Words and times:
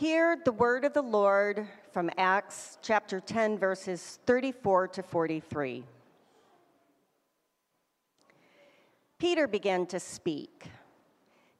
Hear 0.00 0.36
the 0.44 0.50
word 0.50 0.84
of 0.84 0.92
the 0.92 1.02
Lord 1.02 1.68
from 1.92 2.10
Acts 2.18 2.78
chapter 2.82 3.20
10, 3.20 3.56
verses 3.58 4.18
34 4.26 4.88
to 4.88 5.04
43. 5.04 5.84
Peter 9.20 9.46
began 9.46 9.86
to 9.86 10.00
speak. 10.00 10.64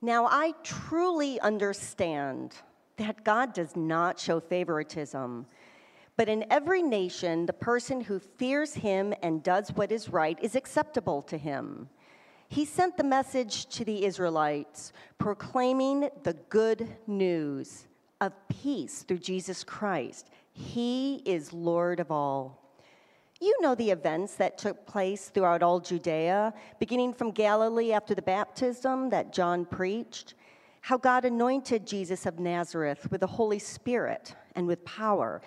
Now 0.02 0.26
I 0.26 0.52
truly 0.64 1.38
understand 1.38 2.56
that 2.96 3.22
God 3.22 3.54
does 3.54 3.76
not 3.76 4.18
show 4.18 4.40
favoritism, 4.40 5.46
but 6.16 6.28
in 6.28 6.44
every 6.50 6.82
nation, 6.82 7.46
the 7.46 7.52
person 7.52 8.00
who 8.00 8.18
fears 8.18 8.74
him 8.74 9.14
and 9.22 9.44
does 9.44 9.68
what 9.68 9.92
is 9.92 10.08
right 10.08 10.36
is 10.42 10.56
acceptable 10.56 11.22
to 11.22 11.38
him. 11.38 11.88
He 12.48 12.64
sent 12.64 12.96
the 12.96 13.04
message 13.04 13.66
to 13.66 13.84
the 13.84 14.04
Israelites, 14.04 14.92
proclaiming 15.18 16.10
the 16.24 16.34
good 16.48 16.96
news 17.06 17.86
of 18.24 18.32
peace 18.48 19.02
through 19.02 19.18
Jesus 19.18 19.62
Christ. 19.62 20.30
He 20.52 21.16
is 21.24 21.52
Lord 21.52 22.00
of 22.00 22.10
all. 22.10 22.60
You 23.40 23.54
know 23.60 23.74
the 23.74 23.90
events 23.90 24.36
that 24.36 24.56
took 24.56 24.86
place 24.86 25.28
throughout 25.28 25.62
all 25.62 25.80
Judea, 25.80 26.54
beginning 26.78 27.12
from 27.12 27.30
Galilee 27.30 27.92
after 27.92 28.14
the 28.14 28.22
baptism 28.22 29.10
that 29.10 29.32
John 29.32 29.64
preached, 29.64 30.34
how 30.80 30.96
God 30.96 31.24
anointed 31.24 31.86
Jesus 31.86 32.26
of 32.26 32.38
Nazareth 32.38 33.10
with 33.10 33.20
the 33.20 33.26
Holy 33.26 33.58
Spirit 33.58 34.34
and 34.54 34.66
with 34.66 34.84
power, 34.84 35.42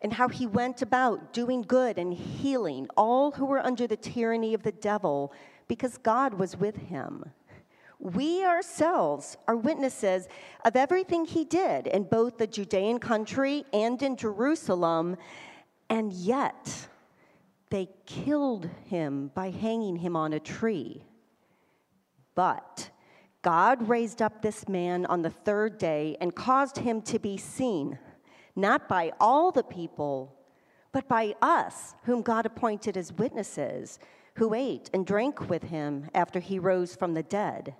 and 0.00 0.12
how 0.12 0.28
he 0.28 0.46
went 0.46 0.82
about 0.82 1.32
doing 1.32 1.62
good 1.62 1.98
and 1.98 2.14
healing 2.14 2.88
all 2.96 3.32
who 3.32 3.46
were 3.46 3.64
under 3.64 3.86
the 3.86 3.96
tyranny 3.96 4.54
of 4.54 4.62
the 4.62 4.72
devil 4.72 5.32
because 5.66 5.98
God 5.98 6.34
was 6.34 6.56
with 6.56 6.76
him. 6.76 7.24
We 8.04 8.44
ourselves 8.44 9.38
are 9.48 9.56
witnesses 9.56 10.28
of 10.62 10.76
everything 10.76 11.24
he 11.24 11.46
did 11.46 11.86
in 11.86 12.02
both 12.04 12.36
the 12.36 12.46
Judean 12.46 12.98
country 12.98 13.64
and 13.72 14.00
in 14.02 14.18
Jerusalem, 14.18 15.16
and 15.88 16.12
yet 16.12 16.86
they 17.70 17.88
killed 18.04 18.68
him 18.84 19.30
by 19.34 19.48
hanging 19.48 19.96
him 19.96 20.16
on 20.16 20.34
a 20.34 20.38
tree. 20.38 21.02
But 22.34 22.90
God 23.40 23.88
raised 23.88 24.20
up 24.20 24.42
this 24.42 24.68
man 24.68 25.06
on 25.06 25.22
the 25.22 25.30
third 25.30 25.78
day 25.78 26.18
and 26.20 26.34
caused 26.34 26.76
him 26.76 27.00
to 27.02 27.18
be 27.18 27.38
seen, 27.38 27.98
not 28.54 28.86
by 28.86 29.12
all 29.18 29.50
the 29.50 29.62
people, 29.62 30.36
but 30.92 31.08
by 31.08 31.34
us, 31.40 31.94
whom 32.04 32.20
God 32.20 32.44
appointed 32.44 32.98
as 32.98 33.14
witnesses, 33.14 33.98
who 34.34 34.52
ate 34.52 34.90
and 34.92 35.06
drank 35.06 35.48
with 35.48 35.62
him 35.62 36.10
after 36.14 36.38
he 36.38 36.58
rose 36.58 36.94
from 36.94 37.14
the 37.14 37.22
dead. 37.22 37.74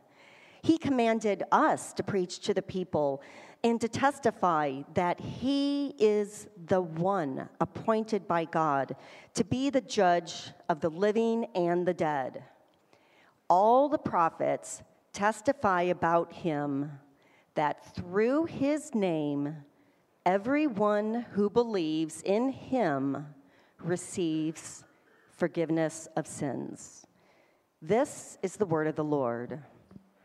He 0.65 0.79
commanded 0.79 1.43
us 1.53 1.93
to 1.93 2.03
preach 2.03 2.39
to 2.41 2.55
the 2.55 2.63
people 2.63 3.21
and 3.63 3.79
to 3.83 3.87
testify 3.87 4.81
that 4.95 5.21
he 5.21 5.95
is 5.99 6.49
the 6.69 6.81
one 6.81 7.51
appointed 7.61 8.27
by 8.27 8.47
God 8.47 8.97
to 9.35 9.45
be 9.45 9.69
the 9.69 9.83
judge 9.83 10.53
of 10.71 10.81
the 10.81 10.89
living 10.89 11.45
and 11.55 11.87
the 11.87 11.93
dead. 11.93 12.45
All 13.47 13.91
the 13.91 13.99
prophets 13.99 14.81
testify 15.13 15.83
about 15.83 16.33
him 16.33 16.93
that 17.57 17.95
through 17.95 18.47
his 18.47 18.95
name, 18.95 19.57
everyone 20.25 21.27
who 21.33 21.51
believes 21.51 22.23
in 22.23 22.49
him 22.49 23.27
receives 23.79 24.83
forgiveness 25.31 26.09
of 26.17 26.27
sins. 26.27 27.05
This 27.83 28.39
is 28.43 28.57
the 28.57 28.65
word 28.65 28.87
of 28.87 28.97
the 28.97 29.05
Lord. 29.05 29.63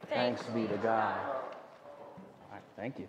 Thanks 0.08 0.44
be 0.44 0.68
to 0.68 0.78
God. 0.78 1.20
All 1.20 2.52
right, 2.52 2.62
thank 2.78 2.98
you. 3.00 3.08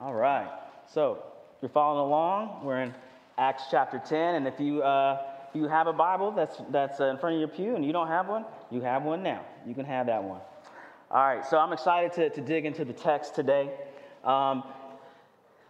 All 0.00 0.14
right, 0.14 0.50
so 0.92 1.22
if 1.56 1.62
you're 1.62 1.68
following 1.70 2.00
along, 2.00 2.64
we're 2.64 2.82
in 2.82 2.94
Acts 3.38 3.64
chapter 3.70 4.02
10, 4.04 4.34
and 4.34 4.46
if 4.46 4.60
you 4.60 4.82
uh, 4.82 5.22
if 5.48 5.56
you 5.56 5.68
have 5.68 5.86
a 5.86 5.92
Bible 5.92 6.32
that's 6.32 6.60
that's 6.70 7.00
in 7.00 7.18
front 7.18 7.34
of 7.34 7.40
your 7.40 7.48
pew 7.48 7.76
and 7.76 7.84
you 7.84 7.92
don't 7.92 8.08
have 8.08 8.28
one, 8.28 8.44
you 8.70 8.80
have 8.80 9.02
one 9.04 9.22
now. 9.22 9.44
You 9.66 9.74
can 9.74 9.84
have 9.84 10.06
that 10.06 10.22
one. 10.22 10.40
All 11.10 11.24
right, 11.26 11.44
so 11.44 11.58
I'm 11.58 11.72
excited 11.72 12.12
to, 12.14 12.30
to 12.30 12.40
dig 12.40 12.66
into 12.66 12.84
the 12.84 12.92
text 12.92 13.34
today. 13.34 13.70
Um, 14.24 14.64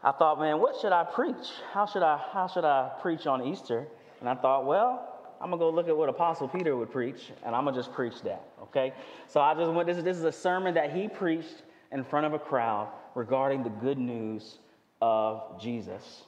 I 0.04 0.12
thought, 0.12 0.40
man, 0.40 0.60
what 0.60 0.80
should 0.80 0.92
I 0.92 1.04
preach? 1.04 1.50
How 1.72 1.86
should 1.86 2.02
I 2.02 2.20
how 2.32 2.48
should 2.48 2.64
I 2.64 2.90
preach 3.00 3.26
on 3.26 3.46
Easter? 3.46 3.86
And 4.20 4.28
I 4.28 4.34
thought, 4.34 4.66
well, 4.66 5.21
I'm 5.42 5.50
gonna 5.50 5.58
go 5.58 5.70
look 5.70 5.88
at 5.88 5.96
what 5.96 6.08
Apostle 6.08 6.46
Peter 6.46 6.76
would 6.76 6.92
preach, 6.92 7.32
and 7.44 7.52
I'm 7.52 7.64
gonna 7.64 7.76
just 7.76 7.92
preach 7.92 8.22
that, 8.22 8.44
okay? 8.62 8.92
So 9.26 9.40
I 9.40 9.54
just 9.54 9.72
went, 9.72 9.88
this, 9.88 10.00
this 10.04 10.16
is 10.16 10.22
a 10.22 10.30
sermon 10.30 10.74
that 10.74 10.92
he 10.94 11.08
preached 11.08 11.64
in 11.90 12.04
front 12.04 12.26
of 12.26 12.32
a 12.32 12.38
crowd 12.38 12.88
regarding 13.16 13.64
the 13.64 13.70
good 13.70 13.98
news 13.98 14.58
of 15.00 15.60
Jesus. 15.60 16.22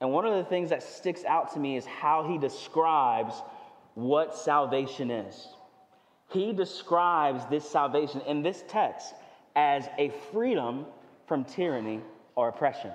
And 0.00 0.12
one 0.12 0.26
of 0.26 0.34
the 0.34 0.42
things 0.42 0.70
that 0.70 0.82
sticks 0.82 1.24
out 1.24 1.52
to 1.54 1.60
me 1.60 1.76
is 1.76 1.86
how 1.86 2.26
he 2.28 2.36
describes 2.36 3.34
what 3.94 4.34
salvation 4.34 5.12
is. 5.12 5.48
He 6.30 6.52
describes 6.52 7.46
this 7.46 7.68
salvation 7.68 8.20
in 8.22 8.42
this 8.42 8.64
text 8.66 9.14
as 9.54 9.88
a 9.98 10.12
freedom 10.32 10.84
from 11.28 11.44
tyranny 11.44 12.00
or 12.34 12.48
oppression. 12.48 12.90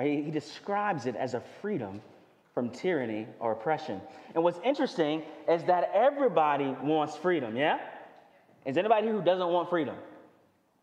he, 0.00 0.22
he 0.22 0.30
describes 0.30 1.06
it 1.06 1.16
as 1.16 1.34
a 1.34 1.42
freedom 1.60 2.00
from 2.56 2.70
tyranny 2.70 3.26
or 3.38 3.52
oppression. 3.52 4.00
And 4.34 4.42
what's 4.42 4.58
interesting 4.64 5.22
is 5.46 5.62
that 5.64 5.90
everybody 5.92 6.74
wants 6.82 7.14
freedom, 7.14 7.54
yeah? 7.54 7.78
Is 8.64 8.78
anybody 8.78 9.08
who 9.08 9.20
doesn't 9.20 9.46
want 9.46 9.68
freedom? 9.68 9.94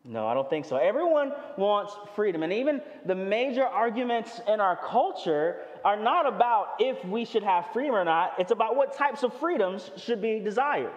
No, 0.04 0.24
I 0.28 0.34
don't 0.34 0.48
think 0.48 0.66
so. 0.66 0.76
Everyone 0.76 1.32
wants 1.58 1.96
freedom. 2.14 2.44
And 2.44 2.52
even 2.52 2.80
the 3.06 3.16
major 3.16 3.64
arguments 3.64 4.40
in 4.46 4.60
our 4.60 4.76
culture 4.76 5.62
are 5.84 5.96
not 5.96 6.28
about 6.28 6.76
if 6.78 7.04
we 7.06 7.24
should 7.24 7.42
have 7.42 7.66
freedom 7.72 7.96
or 7.96 8.04
not, 8.04 8.34
it's 8.38 8.52
about 8.52 8.76
what 8.76 8.96
types 8.96 9.24
of 9.24 9.34
freedoms 9.40 9.90
should 9.96 10.22
be 10.22 10.38
desired. 10.38 10.92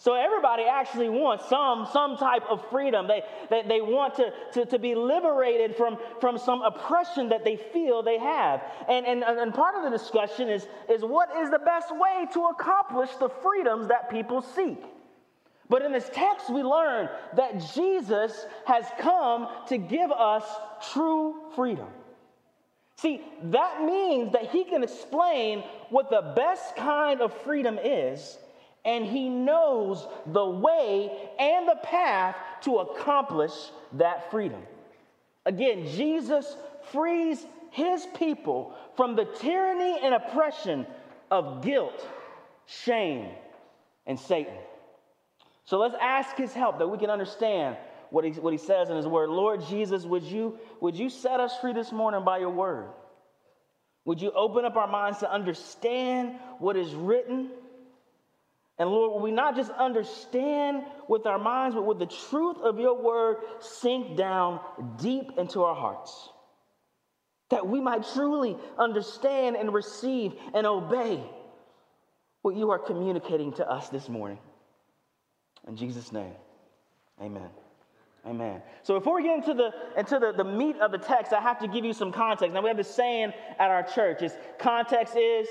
So 0.00 0.14
everybody 0.14 0.62
actually 0.62 1.08
wants 1.08 1.48
some, 1.48 1.88
some 1.92 2.16
type 2.16 2.44
of 2.48 2.64
freedom. 2.70 3.08
They, 3.08 3.22
they, 3.50 3.62
they 3.62 3.80
want 3.80 4.14
to, 4.14 4.32
to, 4.52 4.64
to 4.66 4.78
be 4.78 4.94
liberated 4.94 5.74
from, 5.74 5.98
from 6.20 6.38
some 6.38 6.62
oppression 6.62 7.28
that 7.30 7.44
they 7.44 7.56
feel 7.56 8.04
they 8.04 8.18
have. 8.18 8.62
And, 8.88 9.04
and, 9.04 9.24
and 9.24 9.52
part 9.52 9.74
of 9.74 9.82
the 9.82 9.90
discussion 9.90 10.48
is, 10.48 10.68
is 10.88 11.02
what 11.02 11.30
is 11.38 11.50
the 11.50 11.58
best 11.58 11.90
way 11.90 12.26
to 12.32 12.44
accomplish 12.46 13.10
the 13.16 13.28
freedoms 13.28 13.88
that 13.88 14.08
people 14.08 14.40
seek? 14.40 14.80
But 15.68 15.82
in 15.82 15.92
this 15.92 16.08
text, 16.14 16.48
we 16.48 16.62
learn 16.62 17.08
that 17.34 17.60
Jesus 17.74 18.46
has 18.66 18.86
come 19.00 19.48
to 19.66 19.78
give 19.78 20.12
us 20.12 20.44
true 20.92 21.34
freedom. 21.56 21.88
See, 22.96 23.20
that 23.44 23.82
means 23.82 24.32
that 24.32 24.50
he 24.50 24.62
can 24.62 24.84
explain 24.84 25.64
what 25.90 26.08
the 26.08 26.32
best 26.36 26.76
kind 26.76 27.20
of 27.20 27.32
freedom 27.42 27.78
is 27.82 28.38
and 28.84 29.04
he 29.04 29.28
knows 29.28 30.06
the 30.26 30.44
way 30.44 31.10
and 31.38 31.68
the 31.68 31.78
path 31.82 32.36
to 32.62 32.78
accomplish 32.78 33.52
that 33.94 34.30
freedom. 34.30 34.62
Again, 35.46 35.86
Jesus 35.86 36.56
frees 36.92 37.44
his 37.70 38.06
people 38.16 38.74
from 38.96 39.16
the 39.16 39.24
tyranny 39.24 39.98
and 40.02 40.14
oppression 40.14 40.86
of 41.30 41.62
guilt, 41.62 42.06
shame, 42.66 43.30
and 44.06 44.18
Satan. 44.18 44.54
So 45.64 45.78
let's 45.78 45.96
ask 46.00 46.34
his 46.36 46.52
help 46.52 46.78
that 46.78 46.88
we 46.88 46.98
can 46.98 47.10
understand 47.10 47.76
what 48.10 48.24
he, 48.24 48.30
what 48.32 48.52
he 48.52 48.58
says 48.58 48.88
in 48.88 48.96
his 48.96 49.06
word. 49.06 49.28
Lord 49.28 49.62
Jesus, 49.66 50.04
would 50.04 50.22
you, 50.22 50.58
would 50.80 50.96
you 50.96 51.10
set 51.10 51.40
us 51.40 51.56
free 51.58 51.72
this 51.74 51.92
morning 51.92 52.24
by 52.24 52.38
your 52.38 52.50
word? 52.50 52.88
Would 54.06 54.22
you 54.22 54.32
open 54.32 54.64
up 54.64 54.76
our 54.76 54.86
minds 54.86 55.18
to 55.18 55.30
understand 55.30 56.36
what 56.58 56.76
is 56.76 56.94
written? 56.94 57.50
And 58.78 58.88
Lord, 58.88 59.12
will 59.12 59.20
we 59.20 59.32
not 59.32 59.56
just 59.56 59.72
understand 59.72 60.84
with 61.08 61.26
our 61.26 61.38
minds, 61.38 61.74
but 61.74 61.84
with 61.84 61.98
the 61.98 62.06
truth 62.06 62.58
of 62.58 62.78
your 62.78 63.02
word 63.02 63.38
sink 63.58 64.16
down 64.16 64.60
deep 65.00 65.32
into 65.36 65.64
our 65.64 65.74
hearts? 65.74 66.28
That 67.50 67.66
we 67.66 67.80
might 67.80 68.06
truly 68.14 68.56
understand 68.78 69.56
and 69.56 69.74
receive 69.74 70.34
and 70.54 70.66
obey 70.66 71.22
what 72.42 72.54
you 72.54 72.70
are 72.70 72.78
communicating 72.78 73.52
to 73.54 73.68
us 73.68 73.88
this 73.88 74.08
morning. 74.08 74.38
In 75.66 75.76
Jesus' 75.76 76.12
name, 76.12 76.34
amen. 77.20 77.50
Amen. 78.26 78.62
So 78.82 78.98
before 78.98 79.16
we 79.16 79.22
get 79.22 79.36
into 79.38 79.54
the 79.54 79.70
into 79.96 80.18
the, 80.18 80.32
the 80.36 80.44
meat 80.44 80.76
of 80.78 80.92
the 80.92 80.98
text, 80.98 81.32
I 81.32 81.40
have 81.40 81.58
to 81.60 81.68
give 81.68 81.84
you 81.84 81.92
some 81.92 82.12
context. 82.12 82.52
Now 82.52 82.60
we 82.60 82.68
have 82.68 82.76
this 82.76 82.94
saying 82.94 83.32
at 83.58 83.70
our 83.70 83.82
church: 83.82 84.22
is 84.22 84.32
context 84.58 85.16
is 85.16 85.48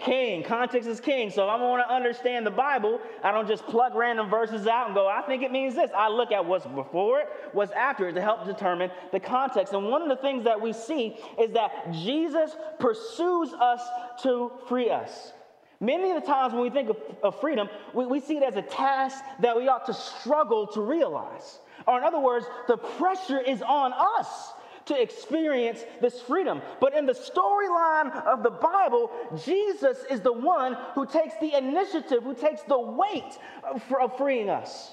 king. 0.00 0.42
Context 0.42 0.88
is 0.88 1.00
king. 1.00 1.30
So 1.30 1.44
if 1.44 1.50
I 1.50 1.56
want 1.56 1.86
to 1.86 1.92
understand 1.92 2.46
the 2.46 2.50
Bible, 2.50 3.00
I 3.22 3.32
don't 3.32 3.46
just 3.46 3.66
plug 3.66 3.94
random 3.94 4.28
verses 4.28 4.66
out 4.66 4.86
and 4.86 4.94
go, 4.94 5.08
I 5.08 5.22
think 5.22 5.42
it 5.42 5.52
means 5.52 5.74
this. 5.74 5.90
I 5.96 6.08
look 6.08 6.32
at 6.32 6.44
what's 6.44 6.66
before 6.66 7.20
it, 7.20 7.28
what's 7.52 7.72
after 7.72 8.08
it 8.08 8.14
to 8.14 8.20
help 8.20 8.46
determine 8.46 8.90
the 9.12 9.20
context. 9.20 9.72
And 9.72 9.88
one 9.88 10.02
of 10.02 10.08
the 10.08 10.16
things 10.16 10.44
that 10.44 10.60
we 10.60 10.72
see 10.72 11.16
is 11.40 11.52
that 11.52 11.92
Jesus 11.92 12.56
pursues 12.78 13.52
us 13.54 13.82
to 14.22 14.52
free 14.68 14.90
us. 14.90 15.32
Many 15.80 16.10
of 16.10 16.22
the 16.22 16.26
times 16.26 16.54
when 16.54 16.62
we 16.62 16.70
think 16.70 16.88
of, 16.88 16.96
of 17.22 17.40
freedom, 17.40 17.68
we, 17.92 18.06
we 18.06 18.20
see 18.20 18.38
it 18.38 18.42
as 18.42 18.56
a 18.56 18.62
task 18.62 19.22
that 19.40 19.56
we 19.56 19.68
ought 19.68 19.86
to 19.86 19.94
struggle 19.94 20.66
to 20.68 20.80
realize. 20.80 21.58
Or, 21.86 21.98
in 21.98 22.04
other 22.04 22.18
words, 22.18 22.46
the 22.66 22.78
pressure 22.78 23.40
is 23.40 23.62
on 23.62 23.92
us 23.92 24.52
to 24.86 25.00
experience 25.00 25.84
this 26.00 26.20
freedom. 26.20 26.62
But 26.80 26.94
in 26.94 27.06
the 27.06 27.12
storyline 27.12 28.24
of 28.24 28.42
the 28.42 28.50
Bible, 28.50 29.10
Jesus 29.44 29.98
is 30.10 30.20
the 30.20 30.32
one 30.32 30.76
who 30.94 31.06
takes 31.06 31.34
the 31.40 31.56
initiative, 31.56 32.22
who 32.22 32.34
takes 32.34 32.62
the 32.62 32.78
weight 32.78 33.38
of 33.64 34.16
freeing 34.16 34.48
us. 34.48 34.92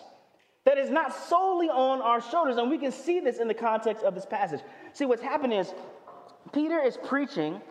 That 0.65 0.77
is 0.77 0.89
not 0.89 1.13
solely 1.13 1.67
on 1.67 2.01
our 2.01 2.21
shoulders. 2.21 2.57
And 2.57 2.69
we 2.69 2.77
can 2.77 2.91
see 2.91 3.19
this 3.19 3.37
in 3.39 3.47
the 3.47 3.53
context 3.53 4.03
of 4.03 4.15
this 4.15 4.25
passage. 4.25 4.61
See, 4.93 5.05
what's 5.05 5.21
happened 5.21 5.53
is 5.53 5.73
Peter 6.53 6.79
is 6.79 6.97
preaching 6.97 7.61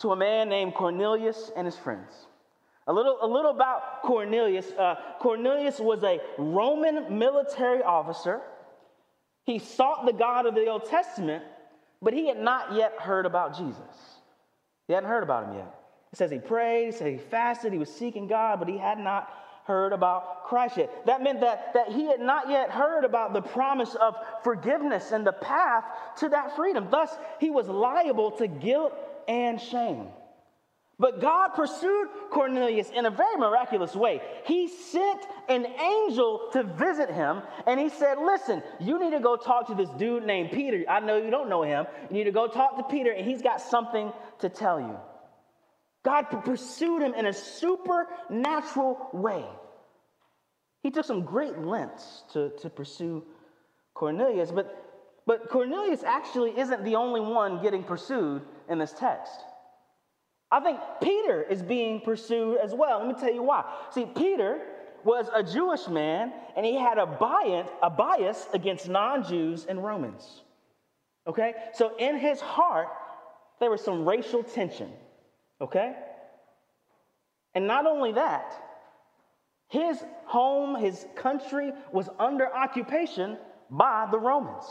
to 0.00 0.12
a 0.12 0.16
man 0.16 0.48
named 0.48 0.74
Cornelius 0.74 1.50
and 1.56 1.66
his 1.66 1.76
friends. 1.76 2.12
A 2.86 2.92
little, 2.92 3.18
a 3.20 3.26
little 3.26 3.50
about 3.50 4.02
Cornelius. 4.02 4.70
Uh, 4.72 4.96
Cornelius 5.20 5.78
was 5.78 6.02
a 6.04 6.20
Roman 6.38 7.18
military 7.18 7.82
officer. 7.82 8.40
He 9.48 9.58
sought 9.58 10.04
the 10.04 10.12
God 10.12 10.44
of 10.44 10.54
the 10.54 10.66
Old 10.66 10.84
Testament, 10.84 11.42
but 12.02 12.12
he 12.12 12.28
had 12.28 12.38
not 12.38 12.74
yet 12.74 12.92
heard 12.98 13.24
about 13.24 13.56
Jesus. 13.56 13.80
He 14.86 14.92
hadn't 14.92 15.08
heard 15.08 15.22
about 15.22 15.46
him 15.46 15.54
yet. 15.54 15.74
It 16.12 16.18
says 16.18 16.30
he 16.30 16.38
prayed, 16.38 16.84
he 16.84 16.92
said 16.92 17.10
he 17.10 17.16
fasted, 17.16 17.72
he 17.72 17.78
was 17.78 17.90
seeking 17.90 18.26
God, 18.28 18.58
but 18.58 18.68
he 18.68 18.76
had 18.76 18.98
not 18.98 19.32
heard 19.64 19.94
about 19.94 20.44
Christ 20.44 20.76
yet. 20.76 21.06
That 21.06 21.22
meant 21.22 21.40
that, 21.40 21.72
that 21.72 21.88
he 21.88 22.04
had 22.04 22.20
not 22.20 22.50
yet 22.50 22.70
heard 22.70 23.06
about 23.06 23.32
the 23.32 23.40
promise 23.40 23.94
of 23.94 24.16
forgiveness 24.44 25.12
and 25.12 25.26
the 25.26 25.32
path 25.32 25.84
to 26.18 26.28
that 26.28 26.54
freedom. 26.54 26.88
Thus, 26.90 27.16
he 27.40 27.48
was 27.48 27.68
liable 27.68 28.32
to 28.32 28.48
guilt 28.48 28.92
and 29.28 29.58
shame. 29.58 30.08
But 31.00 31.20
God 31.20 31.50
pursued 31.50 32.08
Cornelius 32.30 32.90
in 32.90 33.06
a 33.06 33.10
very 33.10 33.36
miraculous 33.36 33.94
way. 33.94 34.20
He 34.46 34.66
sent 34.66 35.24
an 35.48 35.64
angel 35.64 36.48
to 36.52 36.64
visit 36.64 37.08
him, 37.08 37.42
and 37.68 37.78
he 37.78 37.88
said, 37.88 38.18
Listen, 38.18 38.64
you 38.80 38.98
need 38.98 39.12
to 39.12 39.20
go 39.20 39.36
talk 39.36 39.68
to 39.68 39.76
this 39.76 39.90
dude 39.90 40.26
named 40.26 40.50
Peter. 40.50 40.84
I 40.88 40.98
know 40.98 41.16
you 41.16 41.30
don't 41.30 41.48
know 41.48 41.62
him. 41.62 41.86
You 42.10 42.16
need 42.16 42.24
to 42.24 42.32
go 42.32 42.48
talk 42.48 42.76
to 42.78 42.82
Peter, 42.82 43.12
and 43.12 43.24
he's 43.24 43.42
got 43.42 43.60
something 43.60 44.12
to 44.40 44.48
tell 44.48 44.80
you. 44.80 44.96
God 46.04 46.22
pursued 46.44 47.02
him 47.02 47.14
in 47.14 47.26
a 47.26 47.32
supernatural 47.32 49.10
way. 49.12 49.44
He 50.82 50.90
took 50.90 51.04
some 51.04 51.22
great 51.24 51.58
lengths 51.58 52.24
to, 52.32 52.50
to 52.60 52.70
pursue 52.70 53.24
Cornelius, 53.94 54.50
but, 54.50 54.84
but 55.26 55.48
Cornelius 55.48 56.02
actually 56.02 56.58
isn't 56.58 56.84
the 56.84 56.96
only 56.96 57.20
one 57.20 57.62
getting 57.62 57.84
pursued 57.84 58.42
in 58.68 58.78
this 58.78 58.92
text. 58.92 59.44
I 60.50 60.60
think 60.60 60.78
Peter 61.02 61.42
is 61.42 61.62
being 61.62 62.00
pursued 62.00 62.58
as 62.58 62.74
well. 62.74 63.00
Let 63.00 63.08
me 63.08 63.14
tell 63.20 63.32
you 63.32 63.42
why. 63.42 63.64
See, 63.90 64.06
Peter 64.06 64.60
was 65.04 65.28
a 65.34 65.42
Jewish 65.42 65.88
man 65.88 66.32
and 66.56 66.64
he 66.64 66.76
had 66.78 66.98
a 66.98 67.06
bias, 67.06 67.68
a 67.82 67.90
bias 67.90 68.46
against 68.54 68.88
non 68.88 69.24
Jews 69.24 69.66
and 69.68 69.82
Romans. 69.82 70.42
Okay? 71.26 71.52
So 71.74 71.96
in 71.98 72.18
his 72.18 72.40
heart, 72.40 72.88
there 73.60 73.70
was 73.70 73.82
some 73.82 74.08
racial 74.08 74.42
tension. 74.42 74.90
Okay? 75.60 75.94
And 77.54 77.66
not 77.66 77.86
only 77.86 78.12
that, 78.12 78.54
his 79.68 80.02
home, 80.24 80.80
his 80.80 81.06
country 81.14 81.72
was 81.92 82.08
under 82.18 82.54
occupation 82.54 83.36
by 83.70 84.08
the 84.10 84.18
Romans. 84.18 84.64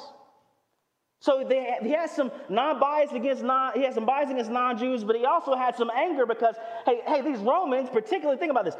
So 1.19 1.43
they, 1.47 1.77
he 1.81 1.91
has 1.91 2.11
some 2.11 2.31
non-bias 2.47 3.11
against 3.11 3.43
non, 3.43 3.73
he 3.73 3.83
has 3.83 3.95
some 3.95 4.05
bias 4.05 4.29
against 4.29 4.51
non-Jews, 4.51 5.03
but 5.03 5.15
he 5.15 5.25
also 5.25 5.55
had 5.55 5.75
some 5.75 5.89
anger 5.89 6.25
because, 6.25 6.55
hey, 6.85 7.01
hey, 7.07 7.21
these 7.21 7.39
Romans, 7.39 7.89
particularly 7.89 8.39
think 8.39 8.51
about 8.51 8.65
this. 8.65 8.75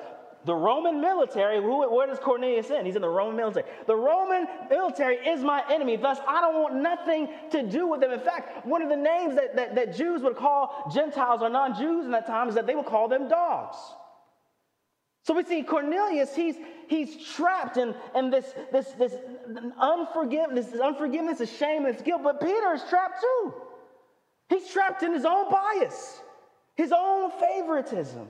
The 0.45 0.53
Roman 0.53 1.01
military, 1.01 1.61
who, 1.61 1.93
where 1.93 2.07
does 2.07 2.19
Cornelius 2.19 2.69
in? 2.69 2.85
He's 2.85 2.95
in 2.95 3.01
the 3.01 3.09
Roman 3.09 3.35
military. 3.35 3.65
The 3.87 3.95
Roman 3.95 4.47
military 4.69 5.15
is 5.17 5.43
my 5.43 5.63
enemy, 5.69 5.97
thus 5.97 6.19
I 6.27 6.39
don't 6.39 6.61
want 6.61 6.75
nothing 6.75 7.27
to 7.51 7.63
do 7.63 7.87
with 7.87 8.01
them. 8.01 8.11
In 8.11 8.19
fact, 8.21 8.65
one 8.65 8.81
of 8.81 8.89
the 8.89 8.95
names 8.95 9.35
that, 9.35 9.55
that, 9.55 9.75
that 9.75 9.95
Jews 9.95 10.21
would 10.21 10.37
call 10.37 10.89
Gentiles 10.93 11.41
or 11.41 11.49
non-Jews 11.49 12.05
in 12.05 12.11
that 12.11 12.27
time 12.27 12.47
is 12.47 12.55
that 12.55 12.67
they 12.67 12.75
would 12.75 12.85
call 12.85 13.07
them 13.07 13.27
dogs. 13.27 13.77
So 15.23 15.33
we 15.33 15.43
see 15.43 15.63
Cornelius, 15.63 16.33
he's, 16.33 16.55
he's 16.87 17.15
trapped 17.35 17.77
in, 17.77 17.93
in 18.15 18.29
this, 18.29 18.45
this, 18.71 18.87
this, 18.93 19.13
unforgiveness, 19.79 20.67
this 20.67 20.81
unforgiveness, 20.81 21.39
this 21.39 21.55
shame, 21.57 21.83
this 21.83 22.01
guilt. 22.01 22.23
But 22.23 22.41
Peter 22.41 22.73
is 22.73 22.83
trapped 22.89 23.21
too. 23.21 23.53
He's 24.49 24.67
trapped 24.69 25.03
in 25.03 25.13
his 25.13 25.25
own 25.25 25.51
bias, 25.51 26.21
his 26.75 26.91
own 26.91 27.31
favoritism. 27.31 28.27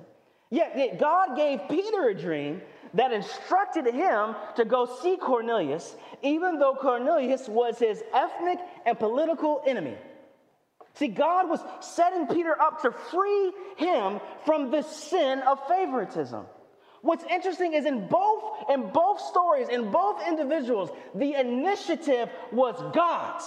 Yet, 0.50 0.74
yet 0.76 1.00
God 1.00 1.36
gave 1.36 1.60
Peter 1.70 2.10
a 2.10 2.16
dream 2.16 2.62
that 2.94 3.12
instructed 3.12 3.86
him 3.86 4.36
to 4.56 4.66
go 4.66 4.86
see 5.02 5.18
Cornelius, 5.18 5.96
even 6.22 6.58
though 6.58 6.76
Cornelius 6.76 7.48
was 7.48 7.78
his 7.78 8.02
ethnic 8.14 8.60
and 8.86 8.98
political 8.98 9.62
enemy. 9.68 9.96
See, 10.96 11.10
God 11.10 11.48
was 11.48 11.60
setting 11.82 12.26
Peter 12.28 12.60
up 12.60 12.82
to 12.82 12.92
free 12.92 13.52
him 13.76 14.20
from 14.46 14.72
the 14.72 14.82
sin 14.82 15.40
of 15.40 15.60
favoritism. 15.68 16.46
What's 17.08 17.24
interesting 17.32 17.72
is 17.72 17.86
in 17.86 18.06
both 18.08 18.70
in 18.70 18.90
both 18.90 19.22
stories, 19.22 19.70
in 19.70 19.92
both 19.92 20.28
individuals, 20.28 20.90
the 21.16 21.36
initiative 21.36 22.28
was 22.52 22.76
God's. 22.94 23.46